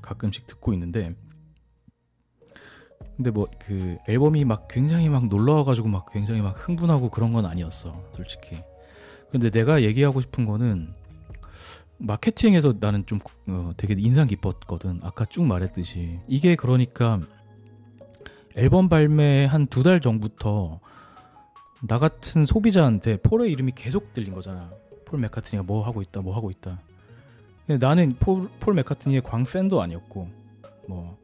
[0.00, 1.14] 가끔씩 듣고 있는데
[3.16, 7.94] 근데 뭐 그 앨범이 막 굉장히 막 놀라워가지고 막 굉장히 막 흥분하고 그런 건 아니었어
[8.16, 8.58] 솔직히.
[9.30, 10.92] 근데 내가 얘기하고 싶은 거는
[11.98, 15.00] 마케팅에서 나는 좀 어, 되게 인상 깊었거든.
[15.02, 16.18] 아까 쭉 말했듯이.
[16.28, 17.20] 이게 그러니까
[18.56, 20.80] 앨범 발매 한 두 달 전부터
[21.86, 24.70] 나 같은 소비자한테 폴의 이름이 계속 들린 거잖아.
[25.04, 26.80] 폴 맥카트니가 뭐 하고 있다 뭐 하고 있다.
[27.80, 30.28] 나는 폴, 폴 맥카트니의 광팬도 아니었고
[30.88, 31.18] 뭐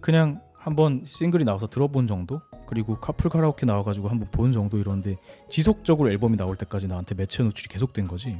[0.00, 2.42] 그냥 한번 싱글이 나와서 들어본 정도?
[2.66, 4.76] 그리고 카풀 카라오케 나와가지고 한번 본 정도?
[4.76, 5.16] 이런데
[5.48, 8.38] 지속적으로 앨범이 나올 때까지 나한테 매체 노출이 계속된 거지.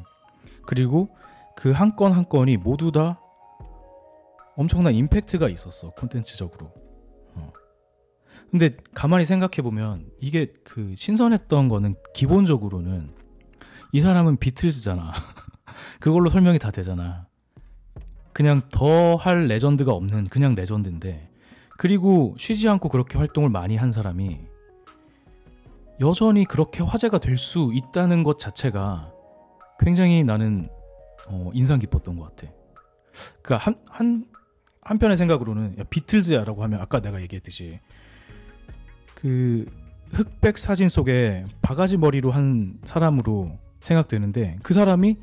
[0.66, 1.08] 그리고
[1.56, 3.18] 그 한건한 건이 모두 다
[4.56, 6.70] 엄청난 임팩트가 있었어 콘텐츠적으로.
[7.34, 7.50] 어.
[8.50, 13.14] 근데 가만히 생각해 보면 이게 그 신선했던 거는 기본적으로는
[13.92, 15.14] 이 사람은 비틀즈잖아.
[15.98, 17.26] 그걸로 설명이 다 되잖아.
[18.34, 21.30] 그냥 더 할 레전드가 없는 그냥 레전드인데
[21.78, 24.40] 그리고 쉬지 않고 그렇게 활동을 많이 한 사람이
[26.00, 29.12] 여전히 그렇게 화제가 될 수 있다는 것 자체가
[29.78, 30.68] 굉장히 나는
[31.28, 32.52] 어, 인상 깊었던 것 같아.
[33.42, 34.26] 그러니까 한, 한,
[34.82, 37.78] 한편의 생각으로는 야, 비틀즈야라고 하면 아까 내가 얘기했듯이
[39.14, 39.64] 그
[40.10, 45.16] 흑백 사진 속에 바가지 머리로 한 사람으로 생각되는데 그 사람이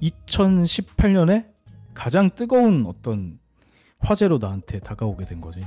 [0.00, 1.44] 2018년에
[1.92, 3.38] 가장 뜨거운 어떤
[4.00, 5.60] 화제로 나한테 다가오게 된 거지.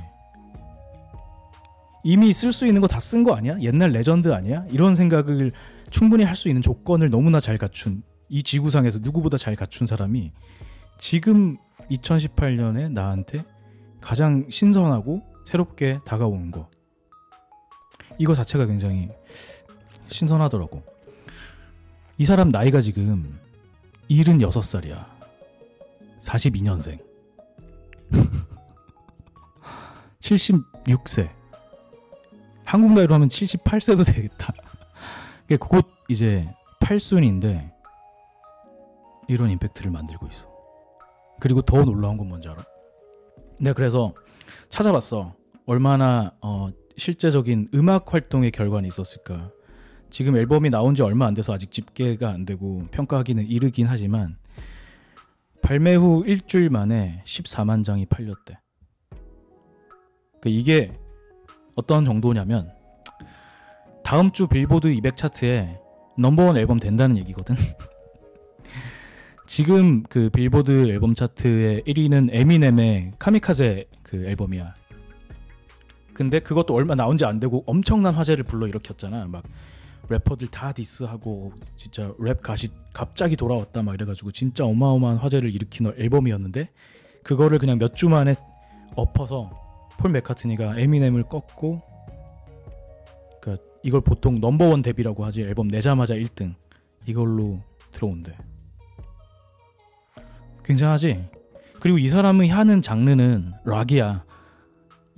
[2.04, 3.56] 이미 쓸 수 있는 거 다 쓴 거 아니야?
[3.60, 4.66] 옛날 레전드 아니야?
[4.70, 5.52] 이런 생각을
[5.90, 10.32] 충분히 할 수 있는 조건을 너무나 잘 갖춘 이 지구상에서 누구보다 잘 갖춘 사람이
[10.98, 11.58] 지금
[11.90, 13.44] 2018년에 나한테
[14.00, 16.68] 가장 신선하고 새롭게 다가오는 거.
[18.18, 19.08] 이거 자체가 굉장히
[20.08, 20.82] 신선하더라고.
[22.18, 23.38] 이 사람 나이가 지금
[24.10, 25.06] 76살이야.
[26.20, 27.00] 42년생.
[30.20, 31.30] 76세.
[32.64, 34.54] 한국 나이로 하면 78세도 되겠다.
[35.60, 36.48] 곧 이제
[36.80, 37.70] 8순인데
[39.28, 40.48] 이런 임팩트를 만들고 있어.
[41.40, 42.64] 그리고 더 놀라운 건 뭔지 알아?
[43.60, 44.14] 내가 그래서
[44.68, 45.34] 찾아봤어.
[45.66, 49.50] 얼마나 어, 실제적인 음악 활동의 결과는 있었을까.
[50.10, 54.36] 지금 앨범이 나온 지 얼마 안 돼서 아직 집계가 안 되고 평가하기는 이르긴 하지만
[55.62, 58.58] 발매 후 일주일 만에 14만 장이 팔렸대.
[60.40, 60.92] 그 이게
[61.76, 62.72] 어떤 정도냐면
[64.04, 65.78] 다음 주 빌보드 200 차트에
[66.18, 67.54] 넘버원 앨범 된다는 얘기거든.
[69.46, 74.74] 지금 그 빌보드 앨범 차트의 1위는 에미넴의 카미카제 그 앨범이야.
[76.12, 79.26] 근데 그것도 얼마 나온 지 안 되고 엄청난 화제를 불러일으켰잖아.
[79.28, 79.44] 막
[80.12, 86.68] 래퍼들 다 diss하고 진짜 Rap God이 갑자기 돌아왔다 막 이래가지고 진짜 어마어마한 화제를 일으킨 앨범이었는데
[87.22, 88.34] 그거를 그냥 몇 주 만에
[88.96, 89.50] 엎어서
[89.98, 91.82] 폴 맥카트니가 에미넴을 꺾고
[93.40, 96.54] 그 이걸 보통 number one 데뷔라고 하지 앨범 내자마자 1등
[97.06, 98.36] 이걸로 들어온대.
[100.64, 101.28] 굉장하지?
[101.80, 104.24] 그리고 이 사람이 하는 장르는 락이야.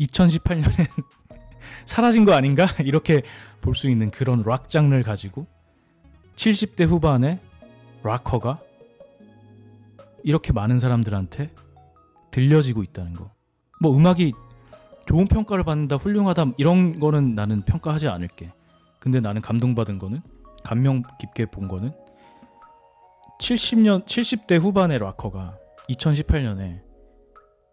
[0.01, 0.89] 2018년엔
[1.85, 2.67] 사라진 거 아닌가?
[2.83, 3.23] 이렇게
[3.65, 5.47] 볼 수 있는 그런 락 장르를 가지고
[6.37, 7.41] 70대 후반에
[8.03, 8.61] 락커가
[10.23, 11.51] 이렇게 많은 사람들한테
[12.31, 13.31] 들려지고 있다는 거.
[13.81, 14.33] 뭐 음악이
[15.07, 18.53] 좋은 평가를 받는다, 훌륭하다 이런 거는 나는 평가하지 않을게.
[18.99, 20.21] 근데 나는 감동받은 거는
[20.63, 21.93] 감명 깊게 본 거는
[23.41, 25.57] 70년 70대 후반의 락커가
[25.89, 26.83] 2018년에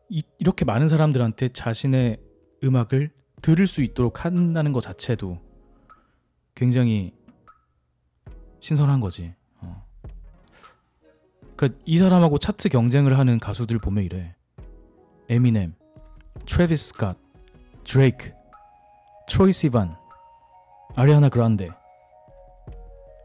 [0.10, 2.18] 이, 이렇게 많은 사람들한테 자신의
[2.64, 5.51] 음악을 들을 수 있도록 한다는 것 자체도
[6.56, 7.14] 굉장히
[8.60, 9.34] 신선한 거지.
[9.60, 9.86] 어.
[11.56, 14.36] 그러니까 이 사람하고 차트 경쟁을 하는 가수들 보면 이래.
[15.30, 15.76] 에미넴,
[16.46, 17.16] 트래비스 스캇,
[17.84, 18.32] 드레이크,
[19.28, 19.96] 트로이 시반,
[20.96, 21.70] 아리아나 그란데,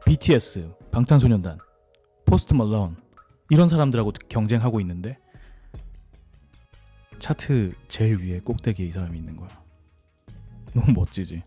[0.04, 1.58] BTS, 방탄소년단,
[2.24, 2.96] 포스트 멀론
[3.50, 5.18] 이런 사람들하고 경쟁하고 있는데
[7.18, 9.48] 차트 제일 위에 꼭대기에 이 사람이 있는 거야.
[10.74, 11.42] 너무 멋지지.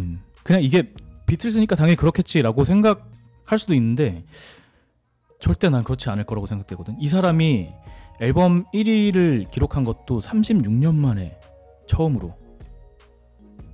[0.00, 0.92] 음, 그냥 이게
[1.26, 4.24] 비틀즈니까 당연히 그렇겠지라고 생각할 수도 있는데
[5.40, 6.96] 절대 난 그렇지 않을 거라고 생각되거든.
[7.00, 7.70] 이 사람이
[8.20, 11.38] 앨범 1위를 기록한 것도 36년 만에
[11.86, 12.36] 처음으로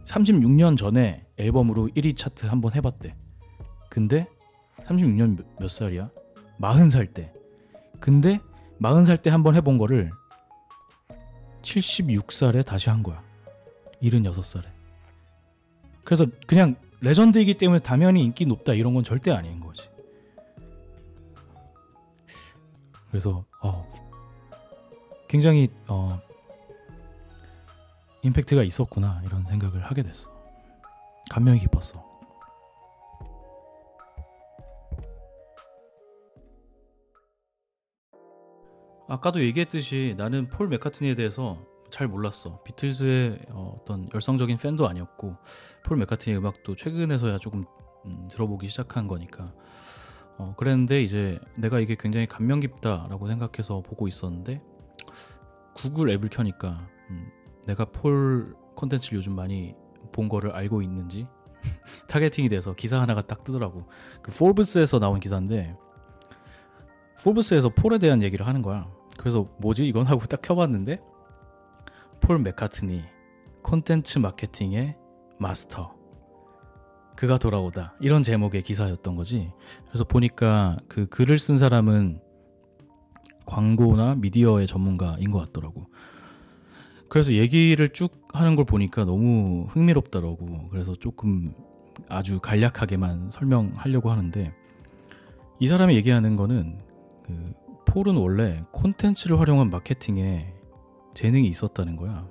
[0.04, 3.16] 36년 전에 앨범으로 1위 차트 한번 해봤대.
[3.90, 4.28] 근데
[4.84, 6.10] 36년 몇, 몇 살이야?
[6.60, 7.32] 40살 때.
[7.98, 8.38] 근데
[8.80, 10.10] 40살 때 한번 해본 거를
[11.62, 13.22] 76살에 다시 한 거야.
[14.02, 14.75] 76살에.
[16.06, 19.90] 그래서 그냥 레전드이기 때문에 당연히 인기 높다 이런 건 절대 아닌 거지.
[23.10, 23.90] 그래서 어,
[25.28, 26.20] 굉장히 어,
[28.22, 30.32] 임팩트가 있었구나 이런 생각을 하게 됐어.
[31.28, 32.06] 감명이 깊었어.
[39.08, 41.58] 아까도 얘기했듯이 나는 폴 맥카트니에 대해서
[41.90, 42.60] 잘 몰랐어.
[42.64, 45.36] 비틀즈의 어, 떤 열성적인 팬도 아니었고
[45.84, 47.64] 폴 맥카트니 음악도 최근에서야 조금
[48.04, 49.52] 음, 들어보기 시작한 거니까.
[50.38, 54.62] 어, 그랬는데 이제 내가 이게 굉장히 감명 깊다라고 생각해서 보고 있었는데
[55.74, 57.30] 구글 앱을 켜니까 음,
[57.66, 59.74] 내가 폴 콘텐츠를 요즘 많이
[60.12, 61.26] 본 거를 알고 있는지
[62.08, 63.88] targeting이 돼서 기사 하나가 딱 뜨더라고.
[64.22, 65.76] 그 포브스에서 나온 기사인데
[67.22, 68.90] 포브스에서 폴에 대한 얘기를 하는 거야.
[69.18, 71.00] 그래서 뭐지 이건 하고 딱 켜봤는데
[72.26, 73.04] 폴 맥카트니
[73.62, 74.96] 콘텐츠 마케팅의
[75.38, 75.94] 마스터
[77.14, 79.52] 그가 돌아오다 이런 제목의 기사였던 거지.
[79.86, 82.20] 그래서 보니까 그 글을 쓴 사람은
[83.44, 85.86] 광고나 미디어의 전문가인 것 같더라고.
[87.08, 90.68] 그래서 얘기를 쭉 하는 걸 보니까 너무 흥미롭더라고.
[90.70, 91.54] 그래서 조금
[92.08, 94.52] 아주 간략하게만 설명하려고 하는데
[95.60, 96.80] 이 사람이 얘기하는 거는
[97.24, 97.52] 그
[97.86, 100.55] 폴은 원래 콘텐츠를 활용한 마케팅에
[101.16, 102.28] 재능이 있었다는 거야.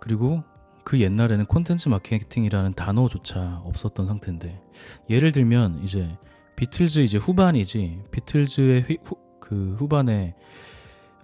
[0.00, 0.42] 그리고
[0.82, 4.60] 그 옛날에는 콘텐츠 마케팅이라는 단어조차 없었던 상태인데
[5.08, 6.18] 예를 들면 이제
[6.56, 10.34] 비틀즈 이제 후반이지 비틀즈의 휘, 후, 그 후반에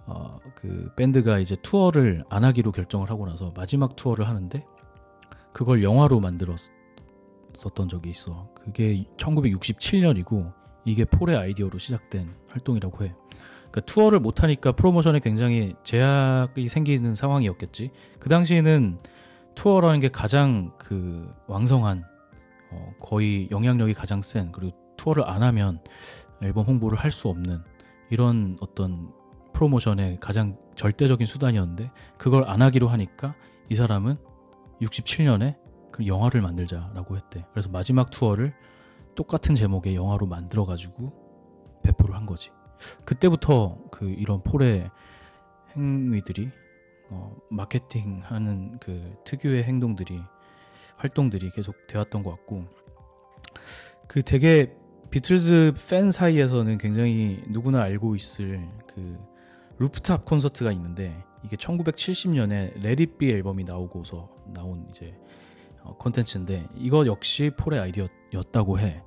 [0.05, 4.65] 어, 그 밴드가 이제 투어를 안 하기로 결정을 하고 나서 마지막 투어를 하는데
[5.51, 8.49] 그걸 영화로 만들었었던 적이 있어.
[8.55, 10.53] 그게 1967년이고
[10.85, 13.13] 이게 폴의 아이디어로 시작된 활동이라고 해.
[13.71, 17.91] 그러니까 투어를 못 하니까 프로모션에 굉장히 제약이 생기는 상황이었겠지.
[18.19, 18.99] 그 당시에는
[19.55, 22.03] 투어라는 게 가장 그 왕성한
[22.71, 25.81] 어, 거의 영향력이 가장 센 그리고 투어를 안 하면
[26.41, 27.61] 앨범 홍보를 할 수 없는
[28.09, 29.11] 이런 어떤
[29.53, 33.35] 프로모션의 가장 절대적인 수단이었는데 그걸 안 하기로 하니까
[33.69, 34.17] 이 사람은
[34.81, 35.57] 67년에
[35.91, 37.45] 그 영화를 만들자라고 했대.
[37.51, 38.53] 그래서 마지막 투어를
[39.15, 41.11] 똑같은 제목의 영화로 만들어 가지고
[41.83, 42.51] 배포를 한 거지.
[43.05, 44.89] 그때부터 그 이런 폴의
[45.75, 46.49] 행위들이
[47.09, 50.21] 어, 마케팅하는 그 특유의 행동들이
[50.97, 52.65] 활동들이 계속 되었던 것 같고
[54.07, 54.75] 그 되게
[55.09, 59.17] 비틀즈 팬 사이에서는 굉장히 누구나 알고 있을 그
[59.79, 65.15] 루프탑 콘서트가 있는데 이게 1970년에 Let It Be 앨범이 나오고서 나온 이제
[65.97, 69.01] 컨텐츠인데 어, 이거 역시 폴의 아이디어였다고 해.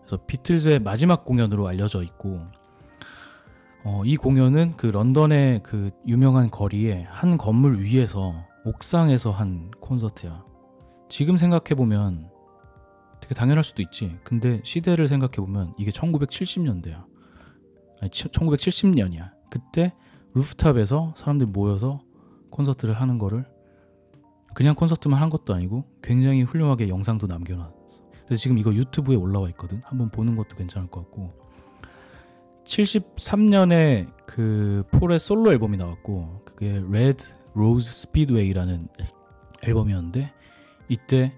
[0.00, 2.40] 그래서 비틀즈의 마지막 공연으로 알려져 있고
[3.84, 10.44] 어, 이 공연은 그 런던의 그 유명한 거리에 한 건물 위에서 옥상에서 한 콘서트야.
[11.08, 12.30] 지금 생각해 보면
[13.20, 14.16] 되게 당연할 수도 있지.
[14.22, 17.04] 근데 시대를 생각해 보면 이게 1970년대야.
[18.00, 19.32] 아니 1970년이야.
[19.50, 19.92] 그때
[20.34, 22.00] 루프탑에서 사람들이 모여서
[22.50, 23.44] 콘서트를 하는 거를
[24.54, 28.04] 그냥 콘서트만 한 것도 아니고 굉장히 훌륭하게 영상도 남겨놨어.
[28.26, 29.80] 그래서 지금 이거 유튜브에 올라와 있거든.
[29.84, 31.41] 한번 보는 것도 괜찮을 것 같고.
[32.64, 38.88] 73년에 그 폴의 솔로 앨범이 나왔고 그게 Red Rose Speedway라는
[39.62, 40.32] 앨범이었는데
[40.88, 41.34] 이때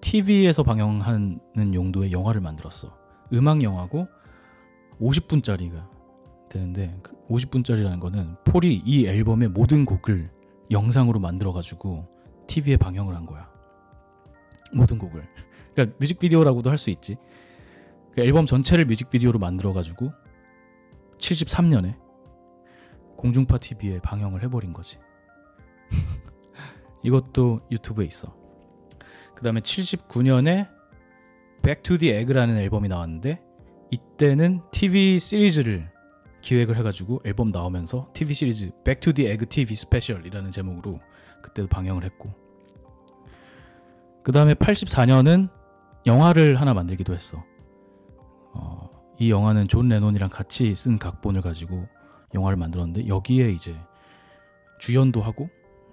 [0.00, 1.40] TV에서 방영하는
[1.74, 2.96] 용도의 영화를 만들었어.
[3.32, 4.06] 음악 영화고
[5.00, 5.88] 50분짜리가
[6.50, 6.96] 되는데
[7.28, 10.30] 50분짜리라는 그 거는 폴이 이 앨범의 모든 곡을
[10.70, 12.06] 영상으로 만들어 가지고
[12.46, 13.48] TV에 방영을 한 거야.
[14.74, 15.26] 모든 곡을.
[15.74, 17.16] 그러니까 뮤직비디오라고도 할 수 있지.
[18.12, 20.12] 그 앨범 전체를 뮤직비디오로 만들어 가지고
[21.18, 21.98] 73년에
[23.16, 24.98] 공중파 TV에 방영을 해버린 거지.
[27.04, 28.34] 이것도 유튜브에 있어.
[29.34, 30.68] 그 다음에 79년에
[31.62, 33.42] Back to the Egg라는 앨범이 나왔는데
[33.90, 35.90] 이때는 TV 시리즈를
[36.42, 41.00] 기획을 해가지고 앨범 나오면서 TV 시리즈 Back to the Egg TV 스페셜이라는 제목으로
[41.42, 42.34] 그때도 방영을 했고
[44.22, 45.50] 그 다음에 84년은
[46.06, 47.44] 영화를 하나 만들기도 했어.
[48.52, 48.83] 어,
[49.18, 51.86] 이 영화는 존 레논이랑 같이 쓴 각본을 가지고
[52.34, 53.76] 영화를 만들었는데 여기에 이제
[54.78, 55.48] 주연도 하고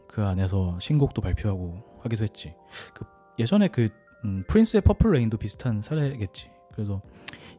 [0.07, 2.53] 그 안에서 신곡도 발표하고 하기도 했지.
[2.93, 3.05] 그
[3.39, 3.89] 예전에 그
[4.25, 6.49] 음, 프린스의 Purple Rain도 비슷한 사례겠지.
[6.73, 7.01] 그래서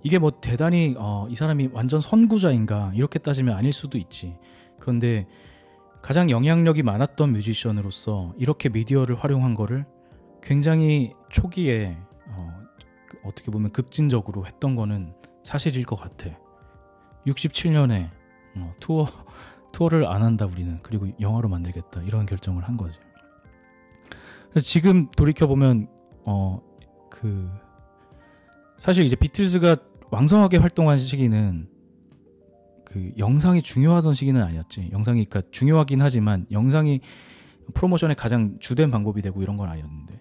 [0.03, 4.37] 이게 뭐 대단히 어, 이 사람이 완전 선구자인가 이렇게 따지면 아닐 수도 있지.
[4.81, 5.27] 그런데
[6.03, 9.87] 가장 영향력이 많았던 뮤지션으로서 이렇게 미디어를 활용한 거를
[10.43, 11.97] 굉장히 초기에
[12.27, 12.61] 어,
[13.09, 16.31] 그 어떻게 보면 급진적으로 했던 거는 사실일 것 같아.
[17.27, 18.11] 67년에
[18.57, 19.07] 어, 투어
[19.73, 22.99] 투어를 안 한다 우리는 그리고 영화로 만들겠다 이런 결정을 한 거지.
[24.51, 25.89] 그래서 지금 돌이켜 보면
[26.25, 26.73] 어
[27.13, 27.51] 그
[28.79, 29.77] 사실 이제 비틀즈가
[30.11, 31.69] 왕성하게 활동한 시기는
[32.85, 34.89] 그 영상이 중요하던 시기는 아니었지.
[34.93, 37.01] 영상이 그러니까 중요하긴 하지만 영상이
[37.75, 40.21] 프로모션의 가장 주된 방법이 되고 이런 건 아니었는데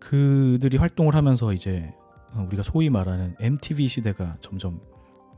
[0.00, 1.94] 그들이 활동을 하면서 이제
[2.36, 4.80] 우리가 소위 말하는 MTV 시대가 점점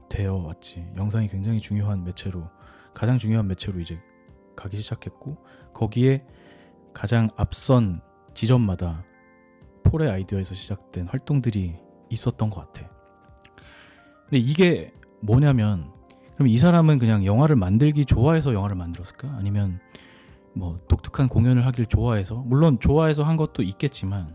[0.09, 0.87] 되어 왔지.
[0.97, 2.49] 영상이 굉장히 중요한 매체로
[2.95, 3.99] 가장 중요한 매체로 이제
[4.57, 5.39] 가기 시작했고
[5.73, 6.25] 거기에
[6.93, 8.03] 가장 앞선
[8.35, 9.05] 지점마다
[9.85, 11.77] 폴의 아이디어에서 시작된 활동들이
[12.11, 12.91] 있었던 것 같아.
[14.25, 15.91] 근데 이게 뭐냐면
[16.35, 19.31] 그럼 이 사람은 그냥 영화를 만들기 좋아해서 영화를 만들었을까?
[19.37, 19.81] 아니면
[20.55, 24.35] 뭐 독특한 공연을 하길 좋아해서 물론 좋아해서 한 것도 있겠지만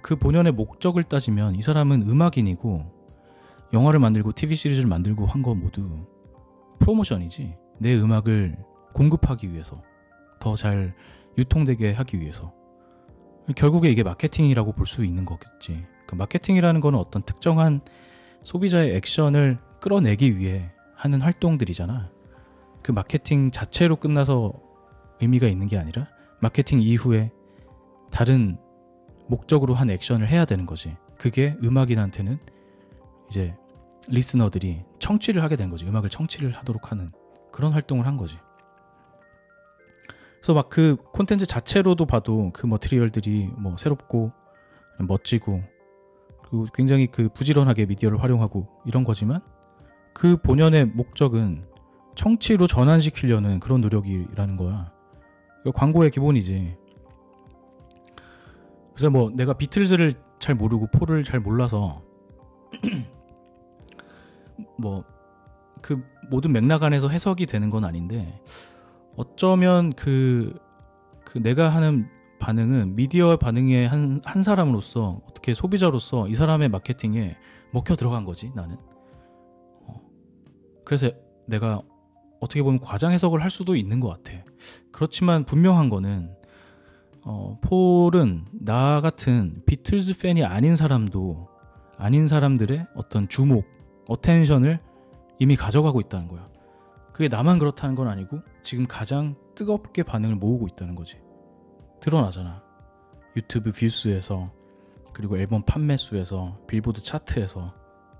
[0.00, 3.02] 그 본연의 목적을 따지면 이 사람은 음악인이고
[3.72, 6.06] 영화를 만들고 TV 시리즈를 만들고 한 거 모두
[6.78, 8.56] 프로모션이지 내 음악을
[8.94, 9.82] 공급하기 위해서
[10.40, 10.94] 더 잘
[11.38, 12.52] 유통되게 하기 위해서
[13.56, 15.84] 결국에 이게 마케팅이라고 볼 수 있는 거겠지.
[16.06, 17.80] 그 마케팅이라는 거는 어떤 특정한
[18.42, 22.10] 소비자의 액션을 끌어내기 위해 하는 활동들이잖아.
[22.82, 24.52] 그 마케팅 자체로 끝나서
[25.20, 26.06] 의미가 있는 게 아니라
[26.40, 27.30] 마케팅 이후에
[28.10, 28.58] 다른
[29.32, 30.94] 목적으로 한 액션을 해야 되는 거지.
[31.16, 32.38] 그게 음악인한테는
[33.30, 33.56] 이제
[34.08, 35.86] 리스너들이 청취를 하게 된 거지.
[35.86, 37.08] 음악을 청취를 하도록 하는
[37.50, 38.36] 그런 활동을 한 거지.
[40.34, 44.32] 그래서 막 그 콘텐츠 자체로도 봐도 그 머티리얼들이 뭐 새롭고
[44.98, 45.62] 멋지고
[46.42, 49.40] 그리고 굉장히 그 부지런하게 미디어를 활용하고 이런 거지만
[50.12, 51.64] 그 본연의 목적은
[52.16, 54.92] 청취로 전환시키려는 그런 노력이라는 거야.
[55.74, 56.81] 광고의 기본이지.
[58.94, 62.02] 그래서 뭐 내가 비틀즈를 잘 모르고 폴을 잘 몰라서
[64.78, 65.04] 뭐
[65.82, 68.40] 그 모든 맥락 안에서 해석이 되는 건 아닌데
[69.16, 70.56] 어쩌면 그,
[71.24, 77.36] 그 내가 하는 반응은 미디어 반응의 한, 한 사람으로서 어떻게 소비자로서 이 사람의 마케팅에
[77.72, 78.76] 먹혀 들어간 거지 나는.
[79.86, 80.00] 어.
[80.84, 81.10] 그래서
[81.46, 81.82] 내가
[82.40, 84.44] 어떻게 보면 과장 해석을 할 수도 있는 것 같아.
[84.90, 86.34] 그렇지만 분명한 거는
[87.24, 91.48] 어, 폴은 나 같은 비틀즈 팬이 아닌 사람도
[91.96, 93.64] 아닌 사람들의 어떤 주목,
[94.08, 94.80] attention을
[95.38, 96.48] 이미 가져가고 있다는 거야.
[97.12, 101.18] 그게 나만 그렇다는 건 아니고 지금 가장 뜨겁게 반응을 모으고 있다는 거지.
[102.00, 102.62] 드러나잖아.
[103.36, 104.50] 유튜브 view수에서
[105.12, 107.72] 그리고 앨범 판매 수에서 빌보드 차트에서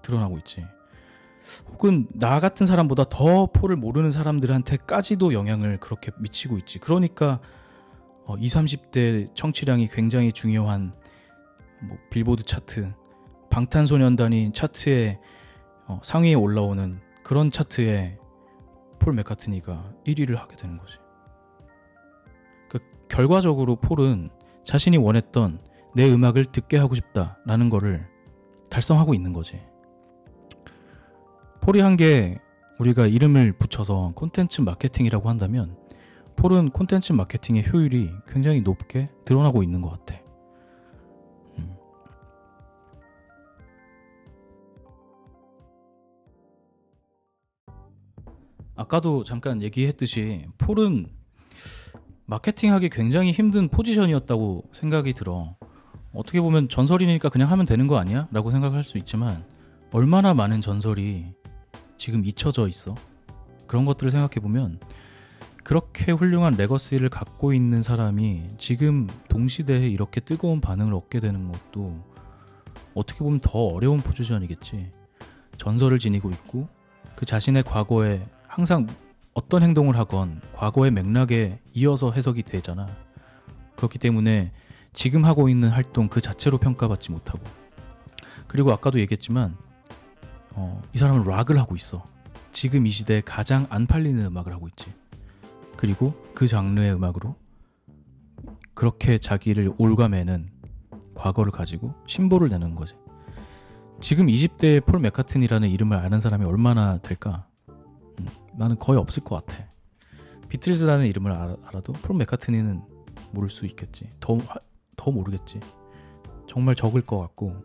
[0.03, 0.65] 드러나고 있지.
[1.71, 6.79] 혹은 나 같은 사람보다 더 폴을 모르는 사람들한테까지도 영향을 그렇게 미치고 있지.
[6.79, 7.41] 그러니까
[8.25, 10.95] 어, 20, 30대 청취량이 굉장히 중요한
[11.83, 12.93] 뭐 빌보드 차트,
[13.51, 15.19] 방탄소년단이 차트에
[15.87, 18.19] 어, 상위에 올라오는 그런 차트에
[18.99, 20.95] 폴 맥카트니가 1위를 하게 되는 거지.
[22.69, 24.31] 그 결과적으로 폴은
[24.65, 25.61] 자신이 원했던
[25.95, 28.07] 내 음악을 듣게 하고 싶다라는 거를
[28.71, 29.61] 달성하고 있는 거지.
[31.61, 32.39] 폴이 한 게
[32.79, 35.77] 우리가 이름을 붙여서 콘텐츠 마케팅이라고 한다면
[36.37, 40.21] 폴은 콘텐츠 마케팅의 효율이 굉장히 높게 드러나고 있는 것 같아.
[41.59, 41.77] 음.
[48.75, 51.07] 아까도 잠깐 얘기했듯이 폴은
[52.27, 55.57] 마케팅하기 굉장히 힘든 포지션이었다고 생각이 들어.
[56.15, 58.29] 어떻게 보면 전설이니까 그냥 하면 되는 거 아니야?
[58.33, 59.45] 라고 생각할 수 있지만
[59.93, 61.35] 얼마나 많은 전설이
[61.99, 62.95] 지금 잊혀져 있어?
[63.67, 64.81] 그런 것들을 생각해 보면
[65.63, 72.03] 그렇게 훌륭한 레거시를 갖고 있는 사람이 지금 동시대에 이렇게 뜨거운 반응을 얻게 되는 것도
[72.95, 74.91] 어떻게 보면 더 어려운 포지션이겠지.
[75.57, 76.69] 전설을 지니고 있고
[77.15, 78.87] 그 자신의 과거에 항상
[79.35, 82.89] 어떤 행동을 하건 과거의 맥락에 이어서 해석이 되잖아.
[83.77, 84.53] 그렇기 때문에
[84.93, 87.41] 지금 하고 있는 활동 그 자체로 평가받지 못하고
[88.47, 89.57] 그리고 아까도 얘기했지만
[90.51, 92.05] 어, 이 사람은 락을 하고 있어.
[92.51, 94.93] 지금 이 시대에 가장 안 팔리는 음악을 하고 있지.
[95.83, 97.35] 그리고 그 장르의 음악으로
[98.73, 100.49] 그렇게 자기를 올가매는
[101.17, 102.95] 과거를 가지고 신보를 내는 거지.
[104.01, 107.49] 지금 20대의 폴 맥카튼이라는 이름을 아는 사람이 얼마나 될까?
[107.69, 109.67] 음, 나는 거의 없을 것 같아.
[110.49, 112.81] 비틀즈라는 이름을 알아, 알아도 폴 맥카트니는
[113.33, 114.09] 모를 수 있겠지.
[114.21, 114.39] 더,
[114.95, 115.59] 더 모르겠지.
[116.47, 117.57] 정말 적을 것 같고.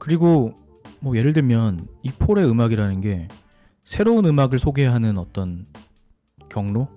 [0.00, 0.54] 그리고
[0.98, 3.28] 뭐 예를 들면 이 폴의 음악이라는 게
[3.84, 5.68] 새로운 음악을 소개하는 어떤
[6.48, 6.88] 경로,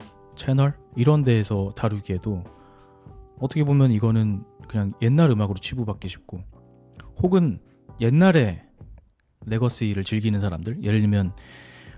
[0.42, 2.44] 채널 이런 데에서 다루기에도
[3.40, 6.42] 어떻게 보면 이거는 그냥 옛날 음악으로 치부받기 쉽고
[7.22, 7.60] 혹은
[8.00, 8.64] 옛날에
[9.46, 11.34] 레거시를 즐기는 사람들 예를 들면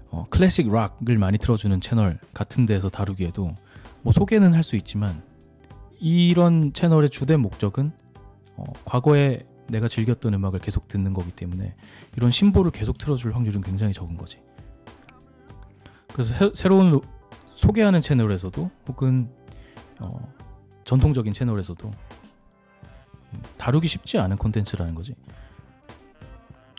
[0.10, 3.56] 어, 클래식 락을 많이 틀어주는 채널 같은 데서 다루기에도
[4.02, 5.24] 뭐 소개는 할 수 있지만
[5.98, 7.94] 이런 채널의 주된 목적은
[8.58, 9.40] 어, 과거에
[9.70, 11.76] 내가 즐겼던 음악을 계속 듣는 거기 때문에
[12.18, 14.42] 이런 신보를 계속 틀어줄 확률은 굉장히 적은 거지.
[16.12, 17.00] 그래서 새, 로운
[17.64, 19.30] 소개하는 채널에서도 혹은
[20.02, 20.20] 어,
[20.84, 21.92] 전통적인 채널에서도
[23.58, 25.16] 다루기 쉽지 않은 콘텐츠라는 거지.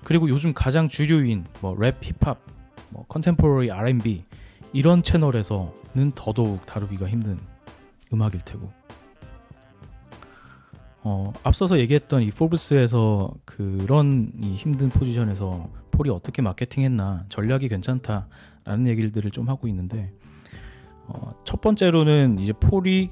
[0.04, 2.38] 그리고 요즘 가장 주류인 뭐 랩, 힙합,
[2.90, 4.24] 뭐 contemporary R&B
[4.74, 7.38] 이런 채널에서는 더더욱 다루기가 힘든
[8.12, 8.70] 음악일 테고
[11.02, 19.30] 어, 앞서서 얘기했던 이 포브스에서 그런 이 힘든 포지션에서 폴이 어떻게 마케팅했나 전략이 괜찮다라는 얘기들을
[19.30, 20.12] 좀 하고 있는데
[21.06, 23.10] 어, 첫 번째로는 이제 폴이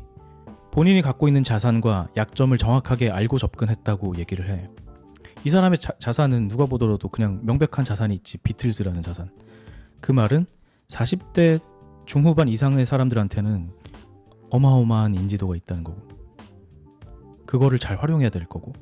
[0.72, 4.70] 본인이 갖고 있는 자산과 약점을 정확하게 알고 접근했다고 얘기를 해.
[5.44, 9.30] 이 사람의 자, 산은 누가 보더라도 그냥 명백한 자산이 있지 비틀즈라는 자산.
[10.00, 10.46] 그 말은
[10.88, 11.60] 40대
[12.06, 13.70] 중후반 이상의 사람들한테는
[14.50, 16.00] 어마어마한 인지도가 있다는 거고
[17.46, 18.72] 그거를 잘 활용해야 될 거고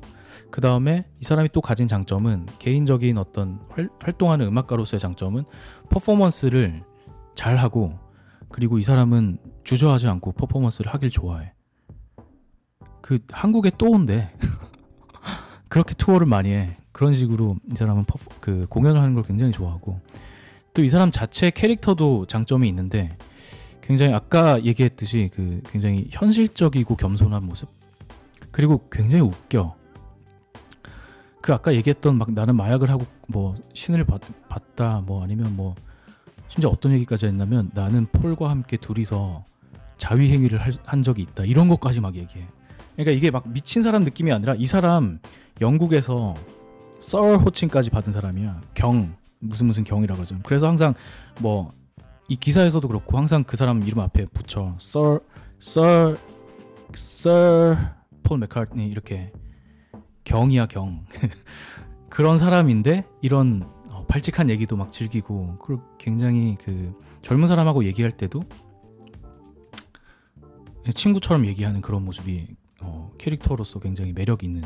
[0.49, 5.45] 그 다음에 이 사람이 또 가진 장점은 개인적인 어떤 활, 활동하는 음악가로서의 장점은
[5.89, 6.83] 퍼포먼스를
[7.35, 7.97] 잘 하고
[8.51, 11.53] 그리고 이 사람은 주저하지 않고 퍼포먼스를 하길 좋아해.
[13.01, 14.31] 그 한국에 또 온대.
[15.69, 16.77] 그렇게 투어를 많이 해.
[16.91, 19.99] 그런 식으로 이 사람은 퍼포, 그 공연을 하는 걸 굉장히 좋아하고.
[20.73, 23.17] 또 이 사람 자체 캐릭터도 장점이 있는데
[23.81, 27.69] 굉장히 아까 얘기했듯이 그 굉장히 현실적이고 겸손한 모습.
[28.51, 29.75] 그리고 굉장히 웃겨.
[31.41, 35.75] 그 아까 얘기했던 막 나는 마약을 하고 뭐 신을 봤, 봤다 뭐 아니면 뭐
[36.51, 39.43] 심지어 어떤 얘기까지 했냐면 나는 폴과 함께 둘이서
[39.97, 41.45] 자위 행위를 한 적이 있다.
[41.45, 42.45] 이런 것까지 막 얘기해.
[42.95, 45.19] 그러니까 이게 막 미친 사람 느낌이 아니라 이 사람
[45.61, 46.35] 영국에서
[46.99, 48.61] 썰 호칭까지 받은 사람이야.
[48.73, 49.15] 경.
[49.39, 50.37] 무슨 무슨 경이라고 하죠.
[50.43, 50.93] 그래서 항상
[51.39, 51.81] 뭐
[52.31, 54.73] 이 기사에서도 그렇고 항상 그 사람 이름 앞에 붙여.
[54.79, 55.19] Sir
[55.61, 56.17] Sir
[56.93, 57.77] Sir
[58.23, 59.33] 폴 맥카트니 이렇게.
[60.23, 61.05] 경이야 경.
[62.09, 63.67] 그런 사람인데 이런
[64.01, 68.41] 어, 발칙한 얘기도 막 즐기고 그리고 굉장히 그 젊은 사람하고 얘기할 때도
[70.93, 72.47] 친구처럼 얘기하는 그런 모습이
[72.81, 74.63] 어, 캐릭터로서 굉장히 매력 있는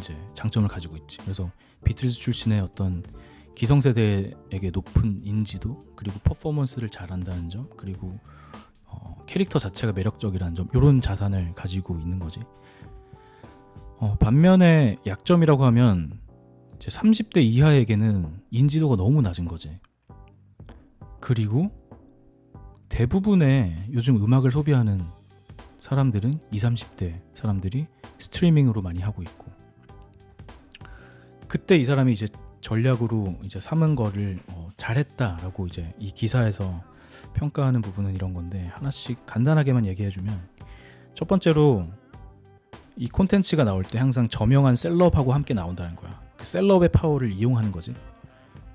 [0.00, 1.18] 이제 장점을 가지고 있지.
[1.18, 1.50] 그래서
[1.84, 3.02] 비틀즈 출신의 어떤
[3.54, 8.18] 기성세대에게 높은 인지도 그리고 퍼포먼스를 잘한다는 점 그리고
[8.84, 12.40] 어, 캐릭터 자체가 매력적이라는 점 이런 자산을 가지고 있는 거지.
[13.98, 16.21] 어, 반면에 약점이라고 하면
[16.82, 19.78] 이제 30대 이하에게는 인지도가 너무 낮은 거지.
[21.20, 21.70] 그리고
[22.88, 25.00] 대부분의 요즘 음악을 소비하는
[25.78, 27.86] 사람들은 20, 30대 사람들이
[28.18, 29.46] 스트리밍으로 많이 하고 있고
[31.46, 32.26] 그때 이 사람이 이제
[32.60, 36.82] 전략으로 이제 삼은 거를 어, 잘했다라고 이제 이 기사에서
[37.34, 40.48] 평가하는 부분은 이런 건데 하나씩 간단하게만 얘기해주면
[41.14, 41.86] 첫 번째로
[42.96, 46.31] 이 콘텐츠가 나올 때 항상 저명한 셀럽하고 함께 나온다는 거야.
[46.42, 47.94] 그 셀럽의 파워를 이용하는 거지.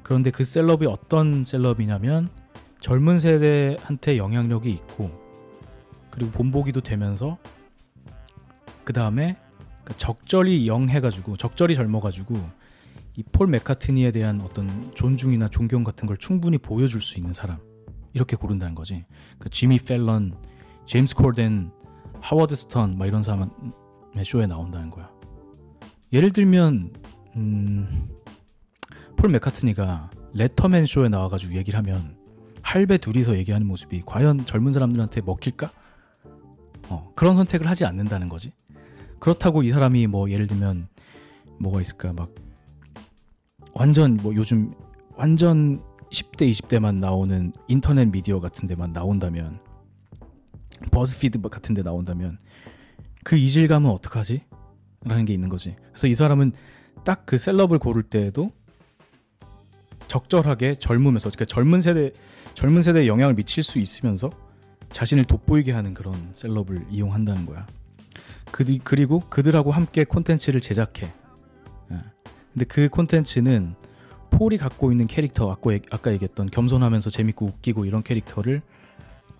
[0.01, 2.29] 그런데 그 셀럽이 어떤 셀럽이냐면
[2.79, 5.11] 젊은 세대한테 영향력이 있고
[6.09, 7.37] 그리고 본보기도 되면서
[8.85, 9.35] 그 다음에
[9.83, 12.35] 그러니까 적절히 영해가지고 적절히 젊어가지고
[13.17, 17.57] 이 폴 맥카트니에 대한 어떤 존중이나 존경 같은 걸 충분히 보여줄 수 있는 사람
[18.13, 19.03] 이렇게 고른다는 거지.
[19.39, 20.37] 그 지미 펠런,
[20.85, 21.71] 제임스 코덴,
[22.21, 23.49] 하워드 스턴 막 이런 사람의
[24.23, 25.11] 쇼에 나온다는 거야.
[26.13, 26.93] 예를 들면
[27.37, 28.09] 음,
[29.15, 32.17] 폴 맥카트니가 레터맨 쇼에 나와가지고 얘기를 하면
[32.61, 35.71] 할배 둘이서 얘기하는 모습이 과연 젊은 사람들한테 먹힐까?
[36.89, 38.51] 어, 그런 선택을 하지 않는다는 거지.
[39.19, 40.87] 그렇다고 이 사람이 뭐 예를 들면
[41.59, 42.33] 뭐가 있을까 막
[43.73, 44.73] 완전 뭐 요즘
[45.15, 45.81] 완전
[46.11, 49.59] 10대 20대만 나오는 인터넷 미디어 같은 데만 나온다면
[50.91, 52.37] 버즈피드 같은 데 나온다면
[53.23, 54.43] 그 이질감은 어떡하지?
[55.03, 55.75] 라는 게 있는 거지.
[55.89, 56.53] 그래서 이 사람은
[57.03, 58.51] 딱 그 셀럽을 고를 때에도
[60.07, 62.11] 적절하게 젊으면서 그러니까 젊은 세대
[62.53, 64.31] 젊은 세대에 영향을 미칠 수 있으면서
[64.91, 67.67] 자신을 돋보이게 하는 그런 셀럽을 이용한다는 거야.
[68.51, 71.13] 그, 그리고 그들하고 함께 콘텐츠를 제작해.
[71.91, 72.01] 예.
[72.53, 73.75] 근데 그 콘텐츠는
[74.31, 78.61] 폴이 갖고 있는 캐릭터 아까, 아까 얘기했던 겸손하면서 재밌고 웃기고 이런 캐릭터를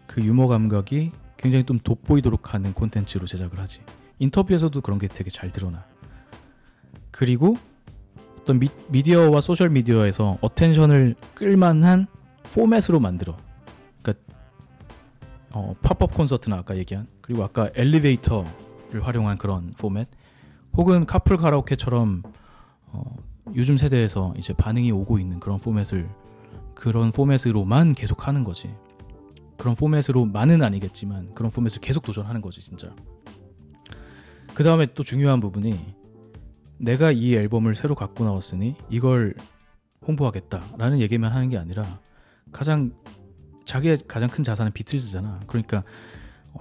[0.05, 3.82] 그 유머 감각이 굉장히 좀 돋보이도록 하는 콘텐츠로 제작을 하지.
[4.20, 5.86] 인터뷰에서도 그런 게 되게 잘 드러나.
[7.18, 7.57] 그리고
[8.39, 12.05] 어떤 미, 미디어와 소셜 미디어에서 attention을 끌만한
[12.53, 13.36] 포맷으로 만들어.
[14.03, 14.24] 그러니까
[15.49, 20.07] 어, 팝업 콘서트나 아까 얘기한 그리고 아까 엘리베이터를 활용한 그런 포맷
[20.74, 22.22] 혹은 카풀 가라오케처럼
[22.86, 23.15] 어,
[23.55, 26.07] 요즘 세대에서 이제 반응이 오고 있는 그런 포맷을
[26.76, 28.70] 그런 포맷으로만 계속 하는 거지.
[29.57, 32.95] 그런 포맷으로만은 아니겠지만 그런 포맷을 계속 도전하는 거지 진짜.
[34.53, 35.97] 그 다음에 또 중요한 부분이
[36.78, 39.34] 내가 이 앨범을 새로 갖고 나왔으니 이걸
[40.07, 41.99] 홍보하겠다라는 얘기만 하는 게 아니라
[42.51, 42.93] 가장
[43.65, 45.41] 자기의 가장 큰 자산은 비틀즈잖아.
[45.47, 45.84] 그러니까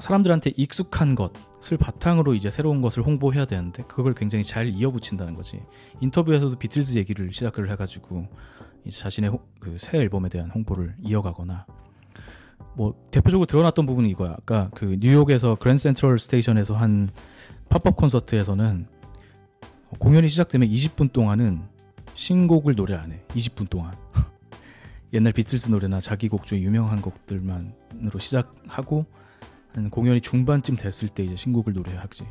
[0.00, 5.62] 사람들한테 익숙한 것을 바탕으로 이제 새로운 것을 홍보해야 되는데 그걸 굉장히 잘 이어붙인다는 거지.
[6.00, 8.26] 인터뷰에서도 비틀즈 얘기를 시작을 해가지고
[8.90, 11.66] 자신의 그 새 앨범에 대한 홍보를 이어가거나
[12.74, 14.32] 뭐 대표적으로 드러났던 부분이 이거야.
[14.32, 17.10] 아까 그 뉴욕에서 Grand Central Station에서 한
[17.68, 18.86] 팝업 콘서트에서는
[19.98, 21.62] 공연이 시작되면 20분 동안은
[22.14, 23.22] 신곡을 노래 안 해.
[23.28, 23.94] 20분 동안.
[25.12, 29.06] 옛날 비틀스 노래나 자기 곡 중에 유명한 곡들만으로 시작하고
[29.90, 32.24] 공연이 중반쯤 됐을 때 이제 신곡을 노래하지.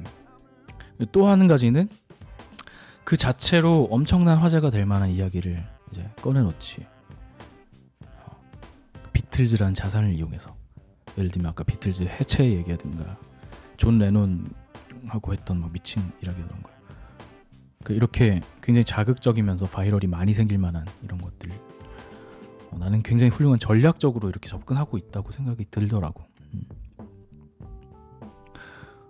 [0.00, 0.06] 음.
[1.12, 1.88] 또 한 가지는
[3.04, 6.86] 그 자체로 엄청난 화제가 될 만한 이야기를 이제 꺼내놓지.
[8.06, 8.40] 어,
[9.12, 10.56] 비틀즈란 자산을 이용해서
[11.18, 13.18] 예를 들면 아까 비틀즈 해체 얘기하든가
[13.76, 16.62] 존 레논하고 했던 막 미친 이야기 그런
[17.90, 21.50] 이렇게 굉장히 자극적이면서 viral이 많이 생길 만한 이런 것들
[22.70, 26.22] 어, 나는 굉장히 훌륭한 전략적으로 이렇게 접근하고 있다고 생각이 들더라고.
[26.54, 26.64] 음.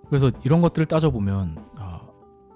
[0.09, 2.01] 그래서 이런 것들을 따져보면 아,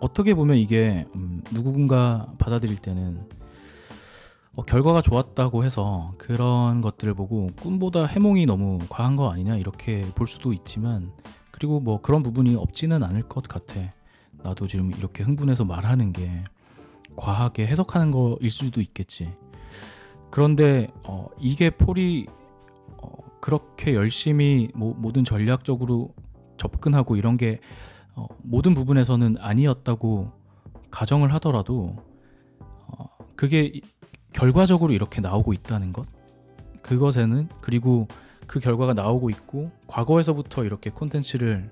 [0.01, 3.27] 어떻게 보면 이게 음, 누군가 받아들일 때는
[4.55, 10.27] 어, 결과가 좋았다고 해서 그런 것들을 보고 꿈보다 해몽이 너무 과한 거 아니냐 이렇게 볼
[10.27, 11.13] 수도 있지만
[11.51, 13.93] 그리고 뭐 그런 부분이 없지는 않을 것 같아.
[14.43, 16.45] 나도 지금 이렇게 흥분해서 말하는 게
[17.17, 19.33] 과하게 해석하는 거일 수도 있겠지.
[20.31, 22.27] 그런데 어, 이게 폴이
[22.99, 23.09] 어,
[23.41, 26.15] 그렇게 열심히 뭐, 모든 전략적으로
[26.59, 27.61] 접근하고 이런 게
[28.15, 30.33] 어, 모든 부분에서는 아니었다고
[30.91, 31.97] 가정을 하더라도
[32.87, 33.81] 어, 그게
[34.33, 36.07] 결과적으로 이렇게 나오고 있다는 것
[36.83, 38.07] 그것에는 그리고
[38.47, 41.71] 그 결과가 나오고 있고 과거에서부터 이렇게 콘텐츠를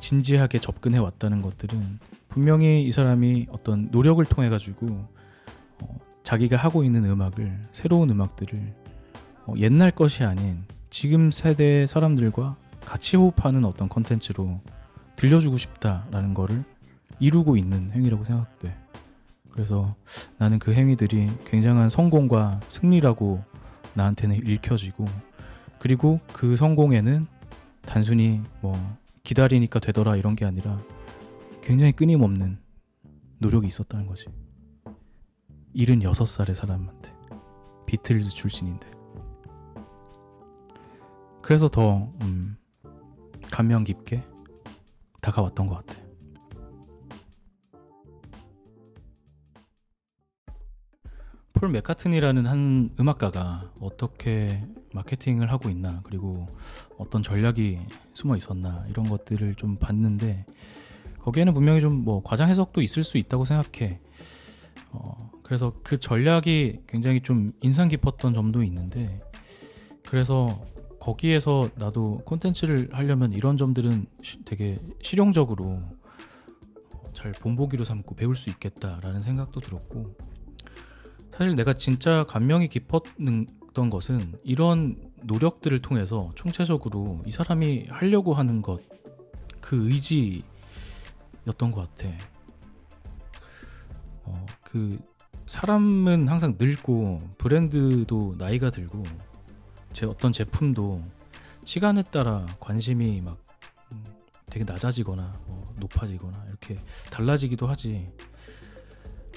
[0.00, 4.86] 진지하게 접근해 왔다는 것들은 분명히 이 사람이 어떤 노력을 통해 가지고
[5.82, 8.74] 어, 자기가 하고 있는 음악을 새로운 음악들을
[9.46, 14.60] 어, 옛날 것이 아닌 지금 세대의 사람들과 같이 호흡하는 어떤 컨텐츠로
[15.16, 16.64] 들려주고 싶다라는 거를
[17.20, 18.76] 이루고 있는 행위라고 생각돼.
[19.50, 19.94] 그래서
[20.38, 23.42] 나는 그 행위들이 굉장한 성공과 승리라고
[23.94, 25.06] 나한테는 읽혀지고
[25.78, 27.26] 그리고 그 성공에는
[27.86, 28.76] 단순히 뭐
[29.24, 30.80] 기다리니까 되더라 이런 게 아니라
[31.62, 32.58] 굉장히 끊임없는
[33.38, 34.26] 노력이 있었다는 거지.
[35.74, 37.12] 76살의 사람한테
[37.86, 38.86] 비틀즈 출신인데
[41.42, 42.56] 그래서 더 음,
[43.50, 44.22] 감명 깊게
[45.20, 46.03] 다가왔던 것 같아.
[51.64, 54.62] 폴 맥카튼이라는 한 음악가가 어떻게
[54.92, 56.46] 마케팅을 하고 있나 그리고
[56.98, 57.78] 어떤 전략이
[58.12, 60.44] 숨어 있었나 이런 것들을 좀 봤는데
[61.20, 63.98] 거기에는 분명히 좀 뭐 과장 해석도 있을 수 있다고 생각해.
[64.90, 69.22] 어, 그래서 그 전략이 굉장히 좀 인상 깊었던 점도 있는데
[70.06, 70.62] 그래서
[71.00, 74.04] 거기에서 나도 콘텐츠를 하려면 이런 점들은
[74.44, 75.80] 되게 실용적으로
[77.14, 80.33] 잘 본보기로 삼고 배울 수 있겠다라는 생각도 들었고
[81.36, 88.80] 사실 내가 진짜 감명이 깊었던 것은 이런 노력들을 통해서 총체적으로 이 사람이 하려고 하는 것
[89.64, 90.44] 그 의지였던
[91.72, 92.12] 것 같아.
[94.24, 94.98] 어, 그
[95.46, 99.02] 사람은 항상 늙고 브랜드도 나이가 들고
[99.94, 101.02] 제 어떤 제품도
[101.64, 103.38] 시간에 따라 관심이 막
[103.92, 104.04] 음,
[104.50, 106.76] 되게 낮아지거나 뭐 높아지거나 이렇게
[107.10, 108.12] 달라지기도 하지.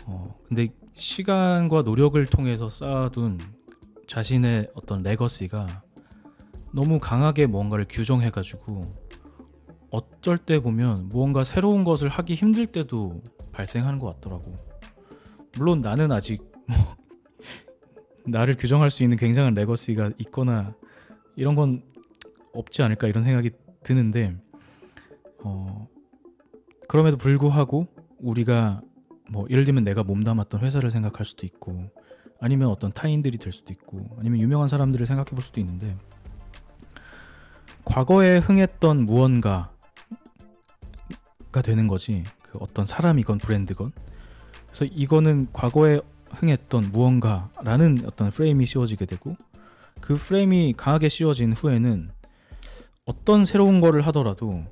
[0.08, 3.39] 어, 근데 시간과 노력을 통해서 쌓아둔
[4.08, 5.84] 자신의 어떤 레거시가
[6.74, 8.82] 너무 강하게 뭔가를 규정해가지고
[9.91, 14.55] 어쩔 때 보면 무언가 새로운 것을 하기 힘들 때도 발생하는 것 같더라고.
[15.58, 16.78] 물론 나는 아직 뭐
[18.26, 20.74] 나를 규정할 수 있는 굉장한 레거시가 있거나
[21.36, 21.84] 이런 건
[22.53, 23.51] 없지 않을까 이런 생각이
[23.84, 24.38] 드는데
[25.43, 25.88] 어
[26.88, 27.88] 그럼에도 불구하고
[28.20, 28.82] 우리가
[29.30, 31.89] 뭐 예를 들면 내가 몸담았던 회사를 생각할 수도 있고
[32.39, 35.95] 아니면 어떤 타인들이 될 수도 있고 아니면 유명한 사람들을 생각해 볼 수도 있는데
[37.84, 39.69] 과거에 흥했던 무언가가
[41.63, 42.23] 되는 거지.
[42.41, 43.91] 그 어떤 사람이건 브랜드건.
[44.67, 46.01] 그래서 이거는 과거에
[46.32, 49.36] 흥했던 무언가라는 어떤 프레임이 씌워지게 되고
[50.01, 52.11] 그 프레임이 강하게 씌워진 후에는
[53.05, 54.65] 어떤 새로운 거를 하더라도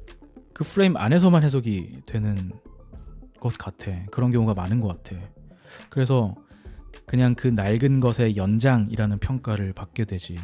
[0.53, 2.51] 그 프레임 안에서만 해석이 되는
[3.45, 3.91] 것 같아.
[4.11, 5.15] 그런 경우가 많은 것 같아.
[5.89, 6.35] 그래서
[7.05, 10.37] 그냥 그 낡은 것의 연장이라는 평가를 받게 되지.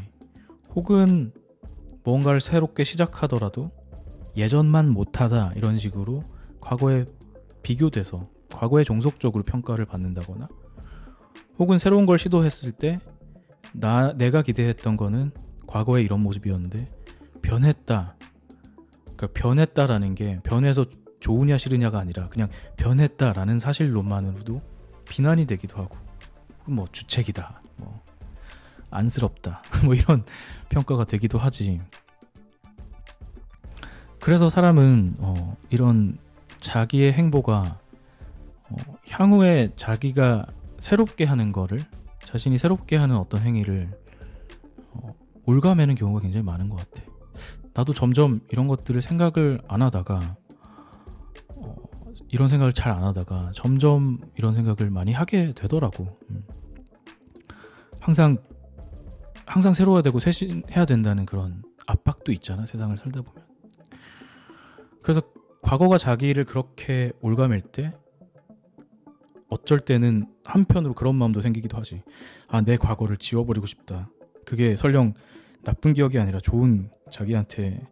[0.75, 1.33] 혹은
[2.03, 3.71] 뭔가를 새롭게 시작하더라도
[4.37, 6.23] 예전만 못하다 이런 식으로
[6.59, 7.05] 과거에
[7.63, 10.47] 비교돼서 과거에 종속적으로 평가를 받는다거나
[11.59, 12.99] 혹은 새로운 걸 시도했을 때
[13.73, 15.31] 나 내가 기대했던 거는
[15.67, 16.91] 과거에 이런 모습이었는데
[17.41, 18.15] 변했다.
[19.15, 20.85] 그러니까 변했다라는 게 변해서
[21.21, 24.61] 좋으냐 싫으냐가 아니라 그냥 변했다라는 사실로만으로도
[25.07, 25.97] 비난이 되기도 하고
[26.65, 27.61] 뭐 주책이다.
[27.77, 28.03] 뭐
[28.89, 29.61] 안쓰럽다.
[29.85, 30.23] 뭐 이런
[30.69, 31.81] 평가가 되기도 하지.
[34.19, 36.17] 그래서 사람은 어, 이런
[36.57, 37.79] 자기의 행보가
[38.69, 38.75] 어,
[39.09, 40.45] 향후에 자기가
[40.77, 41.83] 새롭게 하는 거를
[42.23, 43.89] 자신이 새롭게 하는 어떤 행위를
[44.93, 45.15] 어,
[45.45, 47.09] 올가매는 경우가 굉장히 많은 것 같아.
[47.73, 50.40] 나도 점점 이런 것들을 생각을 안 하다가 어,
[52.31, 56.17] 이런 생각을 잘 안 하다가 점점 이런 생각을 많이 하게 되더라고.
[56.29, 56.43] 음.
[57.99, 58.37] 항상
[59.45, 63.45] 항상 새로워야 되고 쇄신해야 된다는 그런 압박도 있잖아 세상을 살다 보면.
[65.01, 65.21] 그래서
[65.61, 67.93] 과거가 자기를 그렇게 올가맬 때
[69.49, 72.01] 어쩔 때는 한편으로 그런 마음도 생기기도 하지.
[72.47, 74.09] 아, 내 과거를 지워버리고 싶다.
[74.45, 75.13] 그게 설령
[75.63, 77.85] 나쁜 기억이 아니라 좋은 자기한테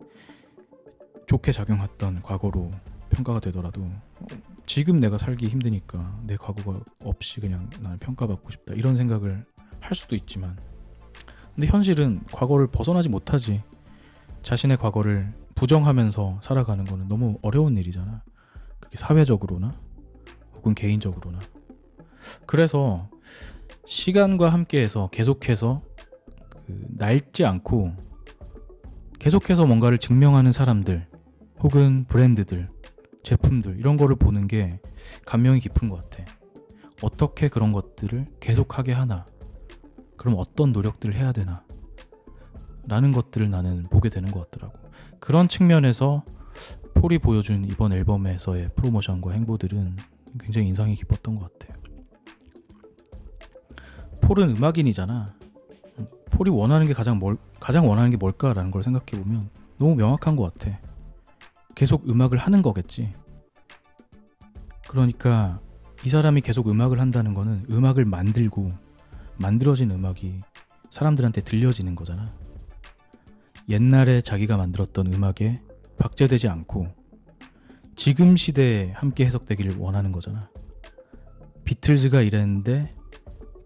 [1.27, 2.71] 좋게 작용했던 과거로
[3.09, 3.89] 평가가 되더라도
[4.65, 8.73] 지금 내가 살기 힘드니까 내 과거가 없이 그냥 나를 평가받고 싶다.
[8.73, 9.45] 이런 생각을
[9.79, 10.57] 할 수도 있지만
[11.55, 13.61] 근데 현실은 과거를 벗어나지 못하지.
[14.43, 18.23] 자신의 과거를 부정하면서 살아가는 거는 너무 어려운 일이잖아.
[18.79, 19.77] 그게 사회적으로나
[20.55, 21.39] 혹은 개인적으로나.
[22.45, 23.09] 그래서
[23.85, 25.81] 시간과 함께해서 계속해서
[26.65, 27.93] 그 낡지 않고
[29.19, 31.07] 계속해서 뭔가를 증명하는 사람들
[31.59, 32.69] 혹은 브랜드들,
[33.23, 34.79] 제품들 이런 거를 보는 게
[35.25, 36.25] 감명이 깊은 것 같아.
[37.01, 39.25] 어떻게 그런 것들을 계속하게 하나?
[40.17, 41.63] 그럼 어떤 노력들을 해야 되나?
[42.87, 44.79] 라는 것들을 나는 보게 되는 것 같더라고.
[45.19, 46.23] 그런 측면에서
[46.95, 49.95] 폴이 보여준 이번 앨범에서의 프로모션과 행보들은
[50.39, 51.79] 굉장히 인상이 깊었던 것 같아요.
[54.21, 55.25] 폴은 음악인이잖아.
[56.31, 60.53] 폴이 원하는 게 가장 뭘 가장 원하는 게 뭘까라는 걸 생각해 보면 너무 명확한 것
[60.53, 60.79] 같아.
[61.79, 63.13] 계속 음악을 하는 거겠지.
[64.89, 65.61] 그러니까
[66.03, 68.67] 이 사람이 계속 음악을 한다는 거는 음악을 만들고
[69.37, 70.41] 만들어진 음악이
[70.89, 72.35] 사람들한테 들려지는 거잖아.
[73.69, 75.55] 옛날에 자기가 만들었던 음악에
[75.95, 76.89] 박제되지 않고
[77.95, 80.41] 지금 시대에 함께 해석되기를 원하는 거잖아.
[81.63, 82.93] 비틀즈가 이랬는데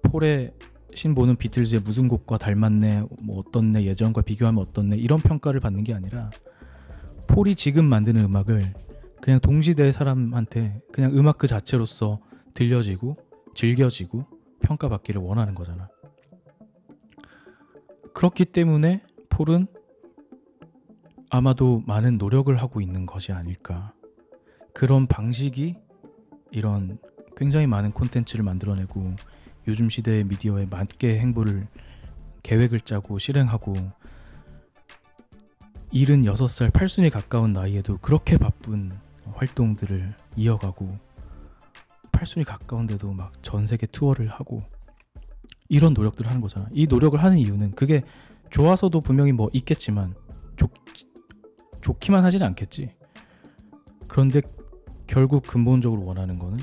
[0.03, 0.53] 폴의
[0.93, 6.29] 신보는 비틀즈의 무슨 곡과 닮았네, 뭐 어떻네, 예전과 비교하면 어떻네 이런 평가를 받는 게 아니라
[7.33, 8.75] 폴이 지금 만드는 음악을
[9.19, 12.19] 그냥 동시대의 사람한테 그냥 음악 그 자체로서
[12.53, 13.17] 들려지고
[13.55, 14.27] 즐겨지고
[14.61, 15.89] 평가받기를 원하는 거잖아.
[18.13, 19.65] 그렇기 때문에 폴은
[21.31, 23.93] 아마도 많은 노력을 하고 있는 것이 아닐까.
[24.75, 25.77] 그런 방식이
[26.51, 26.99] 이런
[27.35, 29.15] 굉장히 많은 콘텐츠를 만들어내고
[29.67, 31.67] 요즘 시대의 미디어에 맞게 행보를
[32.43, 33.73] 계획을 짜고 실행하고
[35.93, 38.91] 76살 8순에 가까운 나이에도 그렇게 바쁜
[39.33, 40.97] 활동들을 이어가고
[42.11, 44.63] 8순이 가까운데도 막 전 세계 투어를 하고
[45.69, 46.67] 이런 노력들을 하는 거잖아.
[46.71, 48.03] 이 노력을 하는 이유는 그게
[48.49, 50.15] 좋아서도 분명히 뭐 있겠지만
[50.55, 50.71] 좋,
[51.81, 52.95] 좋기만 하진 않겠지.
[54.07, 54.41] 그런데
[55.07, 56.59] 결국 근본적으로 원하는 거는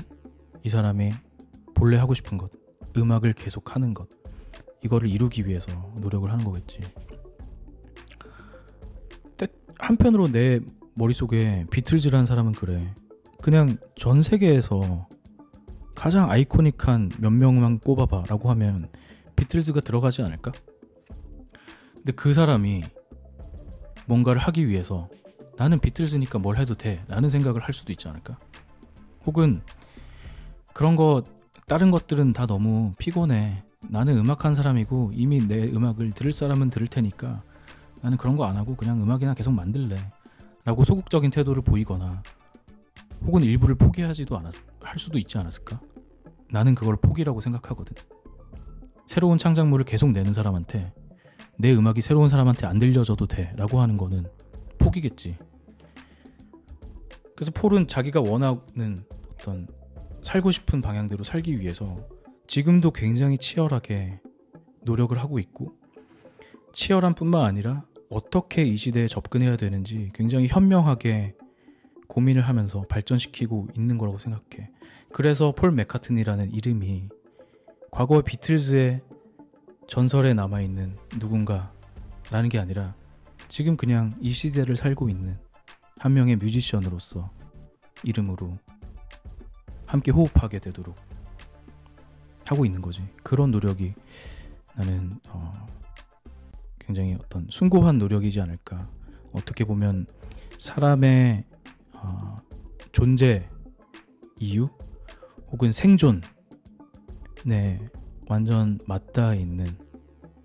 [0.63, 1.13] 이 사람의
[1.73, 2.51] 본래 하고 싶은 것,
[2.97, 4.09] 음악을 계속 하는 것,
[4.83, 6.81] 이거를 이루기 위해서 노력을 하는 거겠지.
[9.81, 10.59] 한편으로 내
[10.95, 12.93] 머릿속에 비틀즈라는 사람은 그래.
[13.41, 15.07] 그냥 전 세계에서
[15.95, 18.89] 가장 아이코닉한 몇 명만 꼽아봐 라고 하면
[19.35, 20.51] 비틀즈가 들어가지 않을까?
[21.95, 22.83] 근데 그 사람이
[24.05, 25.09] 뭔가를 하기 위해서
[25.57, 28.37] 나는 비틀즈니까 뭘 해도 돼 라는 생각을 할 수도 있지 않을까?
[29.25, 29.61] 혹은
[30.73, 31.23] 그런 거
[31.67, 37.43] 다른 것들은 다 너무 피곤해 나는 음악한 사람이고 이미 내 음악을 들을 사람은 들을 테니까
[38.01, 39.97] 나는 그런 거 안 하고 그냥 음악이나 계속 만들래
[40.63, 42.21] 라고 소극적인 태도를 보이거나
[43.25, 45.79] 혹은 일부를 포기하지도 않았 할 수도 있지 않았을까?
[46.49, 47.95] 나는 그걸 포기라고 생각하거든.
[49.07, 50.93] 새로운 창작물을 계속 내는 사람한테
[51.57, 54.25] 내 음악이 새로운 사람한테 안 들려줘도 돼 라고 하는 거는
[54.79, 55.37] 포기겠지.
[57.35, 58.97] 그래서 폴은 자기가 원하는
[59.33, 59.67] 어떤
[60.21, 61.97] 살고 싶은 방향대로 살기 위해서
[62.47, 64.19] 지금도 굉장히 치열하게
[64.83, 65.75] 노력을 하고 있고
[66.73, 71.33] 치열한 뿐만 아니라 어떻게 이 시대에 접근해야 되는지 굉장히 현명하게
[72.07, 74.69] 고민을 하면서 발전시키고 있는 거라고 생각해.
[75.13, 77.07] 그래서 폴 맥카튼이라는 이름이
[77.89, 79.01] 과거 비틀즈의
[79.87, 82.95] 전설에 남아있는 누군가라는 게 아니라
[83.47, 85.37] 지금 그냥 이 시대를 살고 있는
[85.97, 87.31] 한 명의 뮤지션으로서
[88.03, 88.57] 이름으로
[89.85, 90.95] 함께 호흡하게 되도록
[92.45, 93.03] 하고 있는 거지.
[93.23, 93.93] 그런 노력이
[94.75, 95.51] 나는 어
[96.85, 98.89] 굉장히 어떤 숭고한 노력이지 않을까.
[99.31, 100.07] 어떻게 보면
[100.57, 101.45] 사람의
[101.97, 102.35] 어
[102.91, 103.47] 존재
[104.39, 104.67] 이유
[105.51, 106.21] 혹은 생존
[107.45, 107.79] 네
[108.27, 109.67] 완전 맞닿아 있는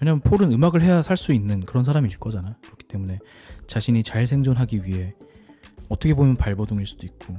[0.01, 2.57] 왜냐면 폴은 음악을 해야 살 수 있는 그런 사람일 거잖아.
[2.62, 3.18] 그렇기 때문에
[3.66, 5.14] 자신이 잘 생존하기 위해
[5.89, 7.34] 어떻게 보면 발버둥일 수도 있고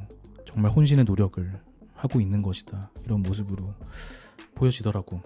[0.45, 1.61] 정말 혼신의 노력을
[1.93, 2.91] 하고 있는 것이다.
[3.05, 3.73] 이런 모습으로
[4.55, 5.21] 보여지더라고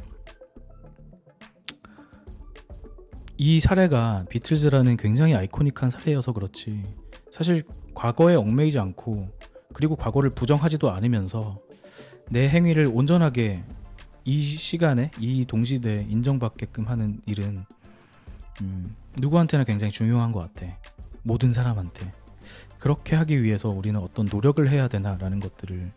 [3.43, 6.83] 이 사례가 비틀즈라는 굉장히 아이코닉한 사례여서 그렇지
[7.31, 7.65] 사실
[7.95, 9.29] 과거에 얽매이지 않고
[9.73, 11.59] 그리고 과거를 부정하지도 않으면서
[12.29, 13.63] 내 행위를 온전하게
[14.25, 17.65] 이 시간에 이 동시대에 인정받게끔 하는 일은
[18.61, 20.77] 음, 누구한테나 굉장히 중요한 것 같아.
[21.23, 22.13] 모든 사람한테.
[22.77, 25.91] 그렇게 하기 위해서 우리는 어떤 노력을 해야 되나라는 것들을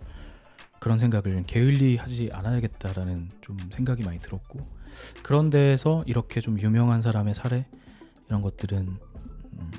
[0.79, 4.67] 그런 생각을 게을리 하지 않아야겠다라는 좀 생각이 많이 들었고
[5.23, 7.67] 그런 데에서 이렇게 좀 유명한 사람의 사례
[8.29, 8.99] 이런 것들은
[9.59, 9.71] 음,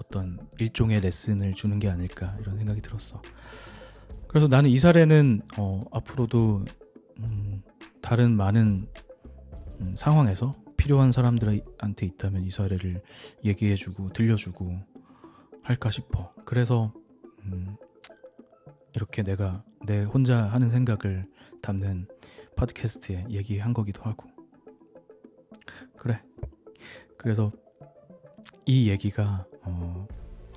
[0.00, 3.20] 어떤 일종의 레슨을 주는 게 아닐까 이런 생각이 들었어.
[4.28, 6.64] 그래서 나는 이 사례는 어, 앞으로도
[7.18, 7.62] 음,
[8.00, 8.88] 다른 많은
[9.80, 13.02] 음, 상황에서 필요한 사람들한테 있다면 이 사례를
[13.44, 14.78] 얘기해주고 들려주고
[15.62, 16.32] 할까 싶어.
[16.44, 16.92] 그래서
[17.44, 17.76] 음,
[18.94, 21.26] 이렇게 내가 내 혼자 하는 생각을
[21.62, 22.08] 담는
[22.58, 24.28] 팟캐스트에 얘기한 거기도 하고.
[25.96, 26.20] 그래.
[27.16, 27.52] 그래서
[28.66, 30.08] 이 얘기가 어,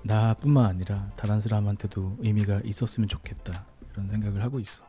[0.04, 4.84] 나뿐만 아니라 다른 사람한테도 의미가 있었으면 좋겠다 이런 생각을 하고 있어.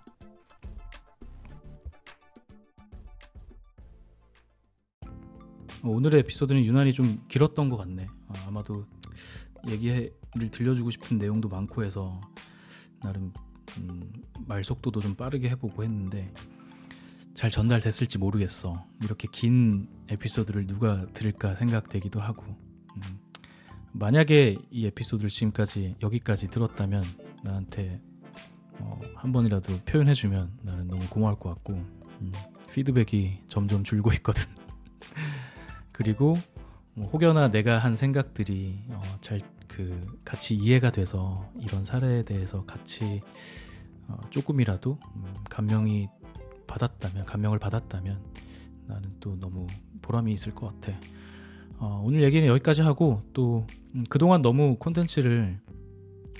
[5.84, 8.06] 오늘의 에피소드는 유난히 좀 길었던 것 같네.
[8.28, 8.86] 어, 아마도
[9.68, 10.10] 얘기를
[10.50, 12.20] 들려주고 싶은 내용도 많고 해서
[13.02, 13.32] 나름
[13.78, 14.12] 음,
[14.46, 16.32] 말 속도도 좀 빠르게 해보고 했는데
[17.34, 18.84] 잘 전달됐을지 모르겠어.
[19.02, 22.44] 이렇게 긴 에피소드를 누가 들을까 생각되기도 하고.
[22.96, 23.02] 음,
[23.92, 27.04] 만약에 이 에피소드를 지금까지 여기까지 들었다면
[27.42, 28.00] 나한테
[28.78, 32.32] 어, 한 번이라도 표현해주면 나는 너무 고마울 것 같고 음,
[32.72, 34.44] 피드백이 점점 줄고 있거든.
[35.92, 36.36] 그리고
[36.94, 43.20] 뭐 혹여나 내가 한 생각들이 어, 잘그 같이 이해가 돼서 이런 사례에 대해서 같이
[44.08, 46.08] 어, 조금이라도 음, 감명이
[46.72, 48.18] 받았다면 감명을 받았다면
[48.86, 49.66] 나는 또 너무
[50.00, 50.98] 보람이 있을 것 같아.
[51.78, 55.60] 어, 오늘 얘기는 여기까지 하고 또 음, 그동안 너무 콘텐츠를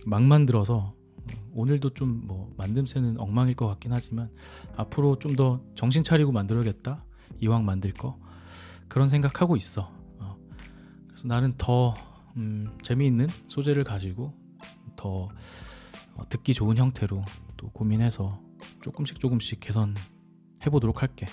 [0.07, 4.31] 막 만들어서 음, 오늘도 좀 뭐 만듦새는 엉망일 것 같긴 하지만
[4.77, 7.05] 앞으로 좀 더 정신 차리고 만들어야겠다
[7.41, 8.19] 이왕 만들 거
[8.89, 9.91] 그런 생각하고 있어.
[10.19, 10.37] 어.
[11.09, 11.95] 그래서 나는 더
[12.37, 14.33] 음, 재미있는 소재를 가지고
[14.97, 15.29] 더
[16.15, 17.23] 어, 듣기 좋은 형태로
[17.57, 18.41] 또 고민해서
[18.83, 19.95] 조금씩 조금씩 개선
[20.65, 21.27] 해 보도록 할게.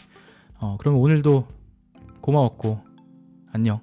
[0.60, 1.48] 어, 그러면 오늘도
[2.22, 2.80] 고마웠고
[3.52, 3.82] 안녕.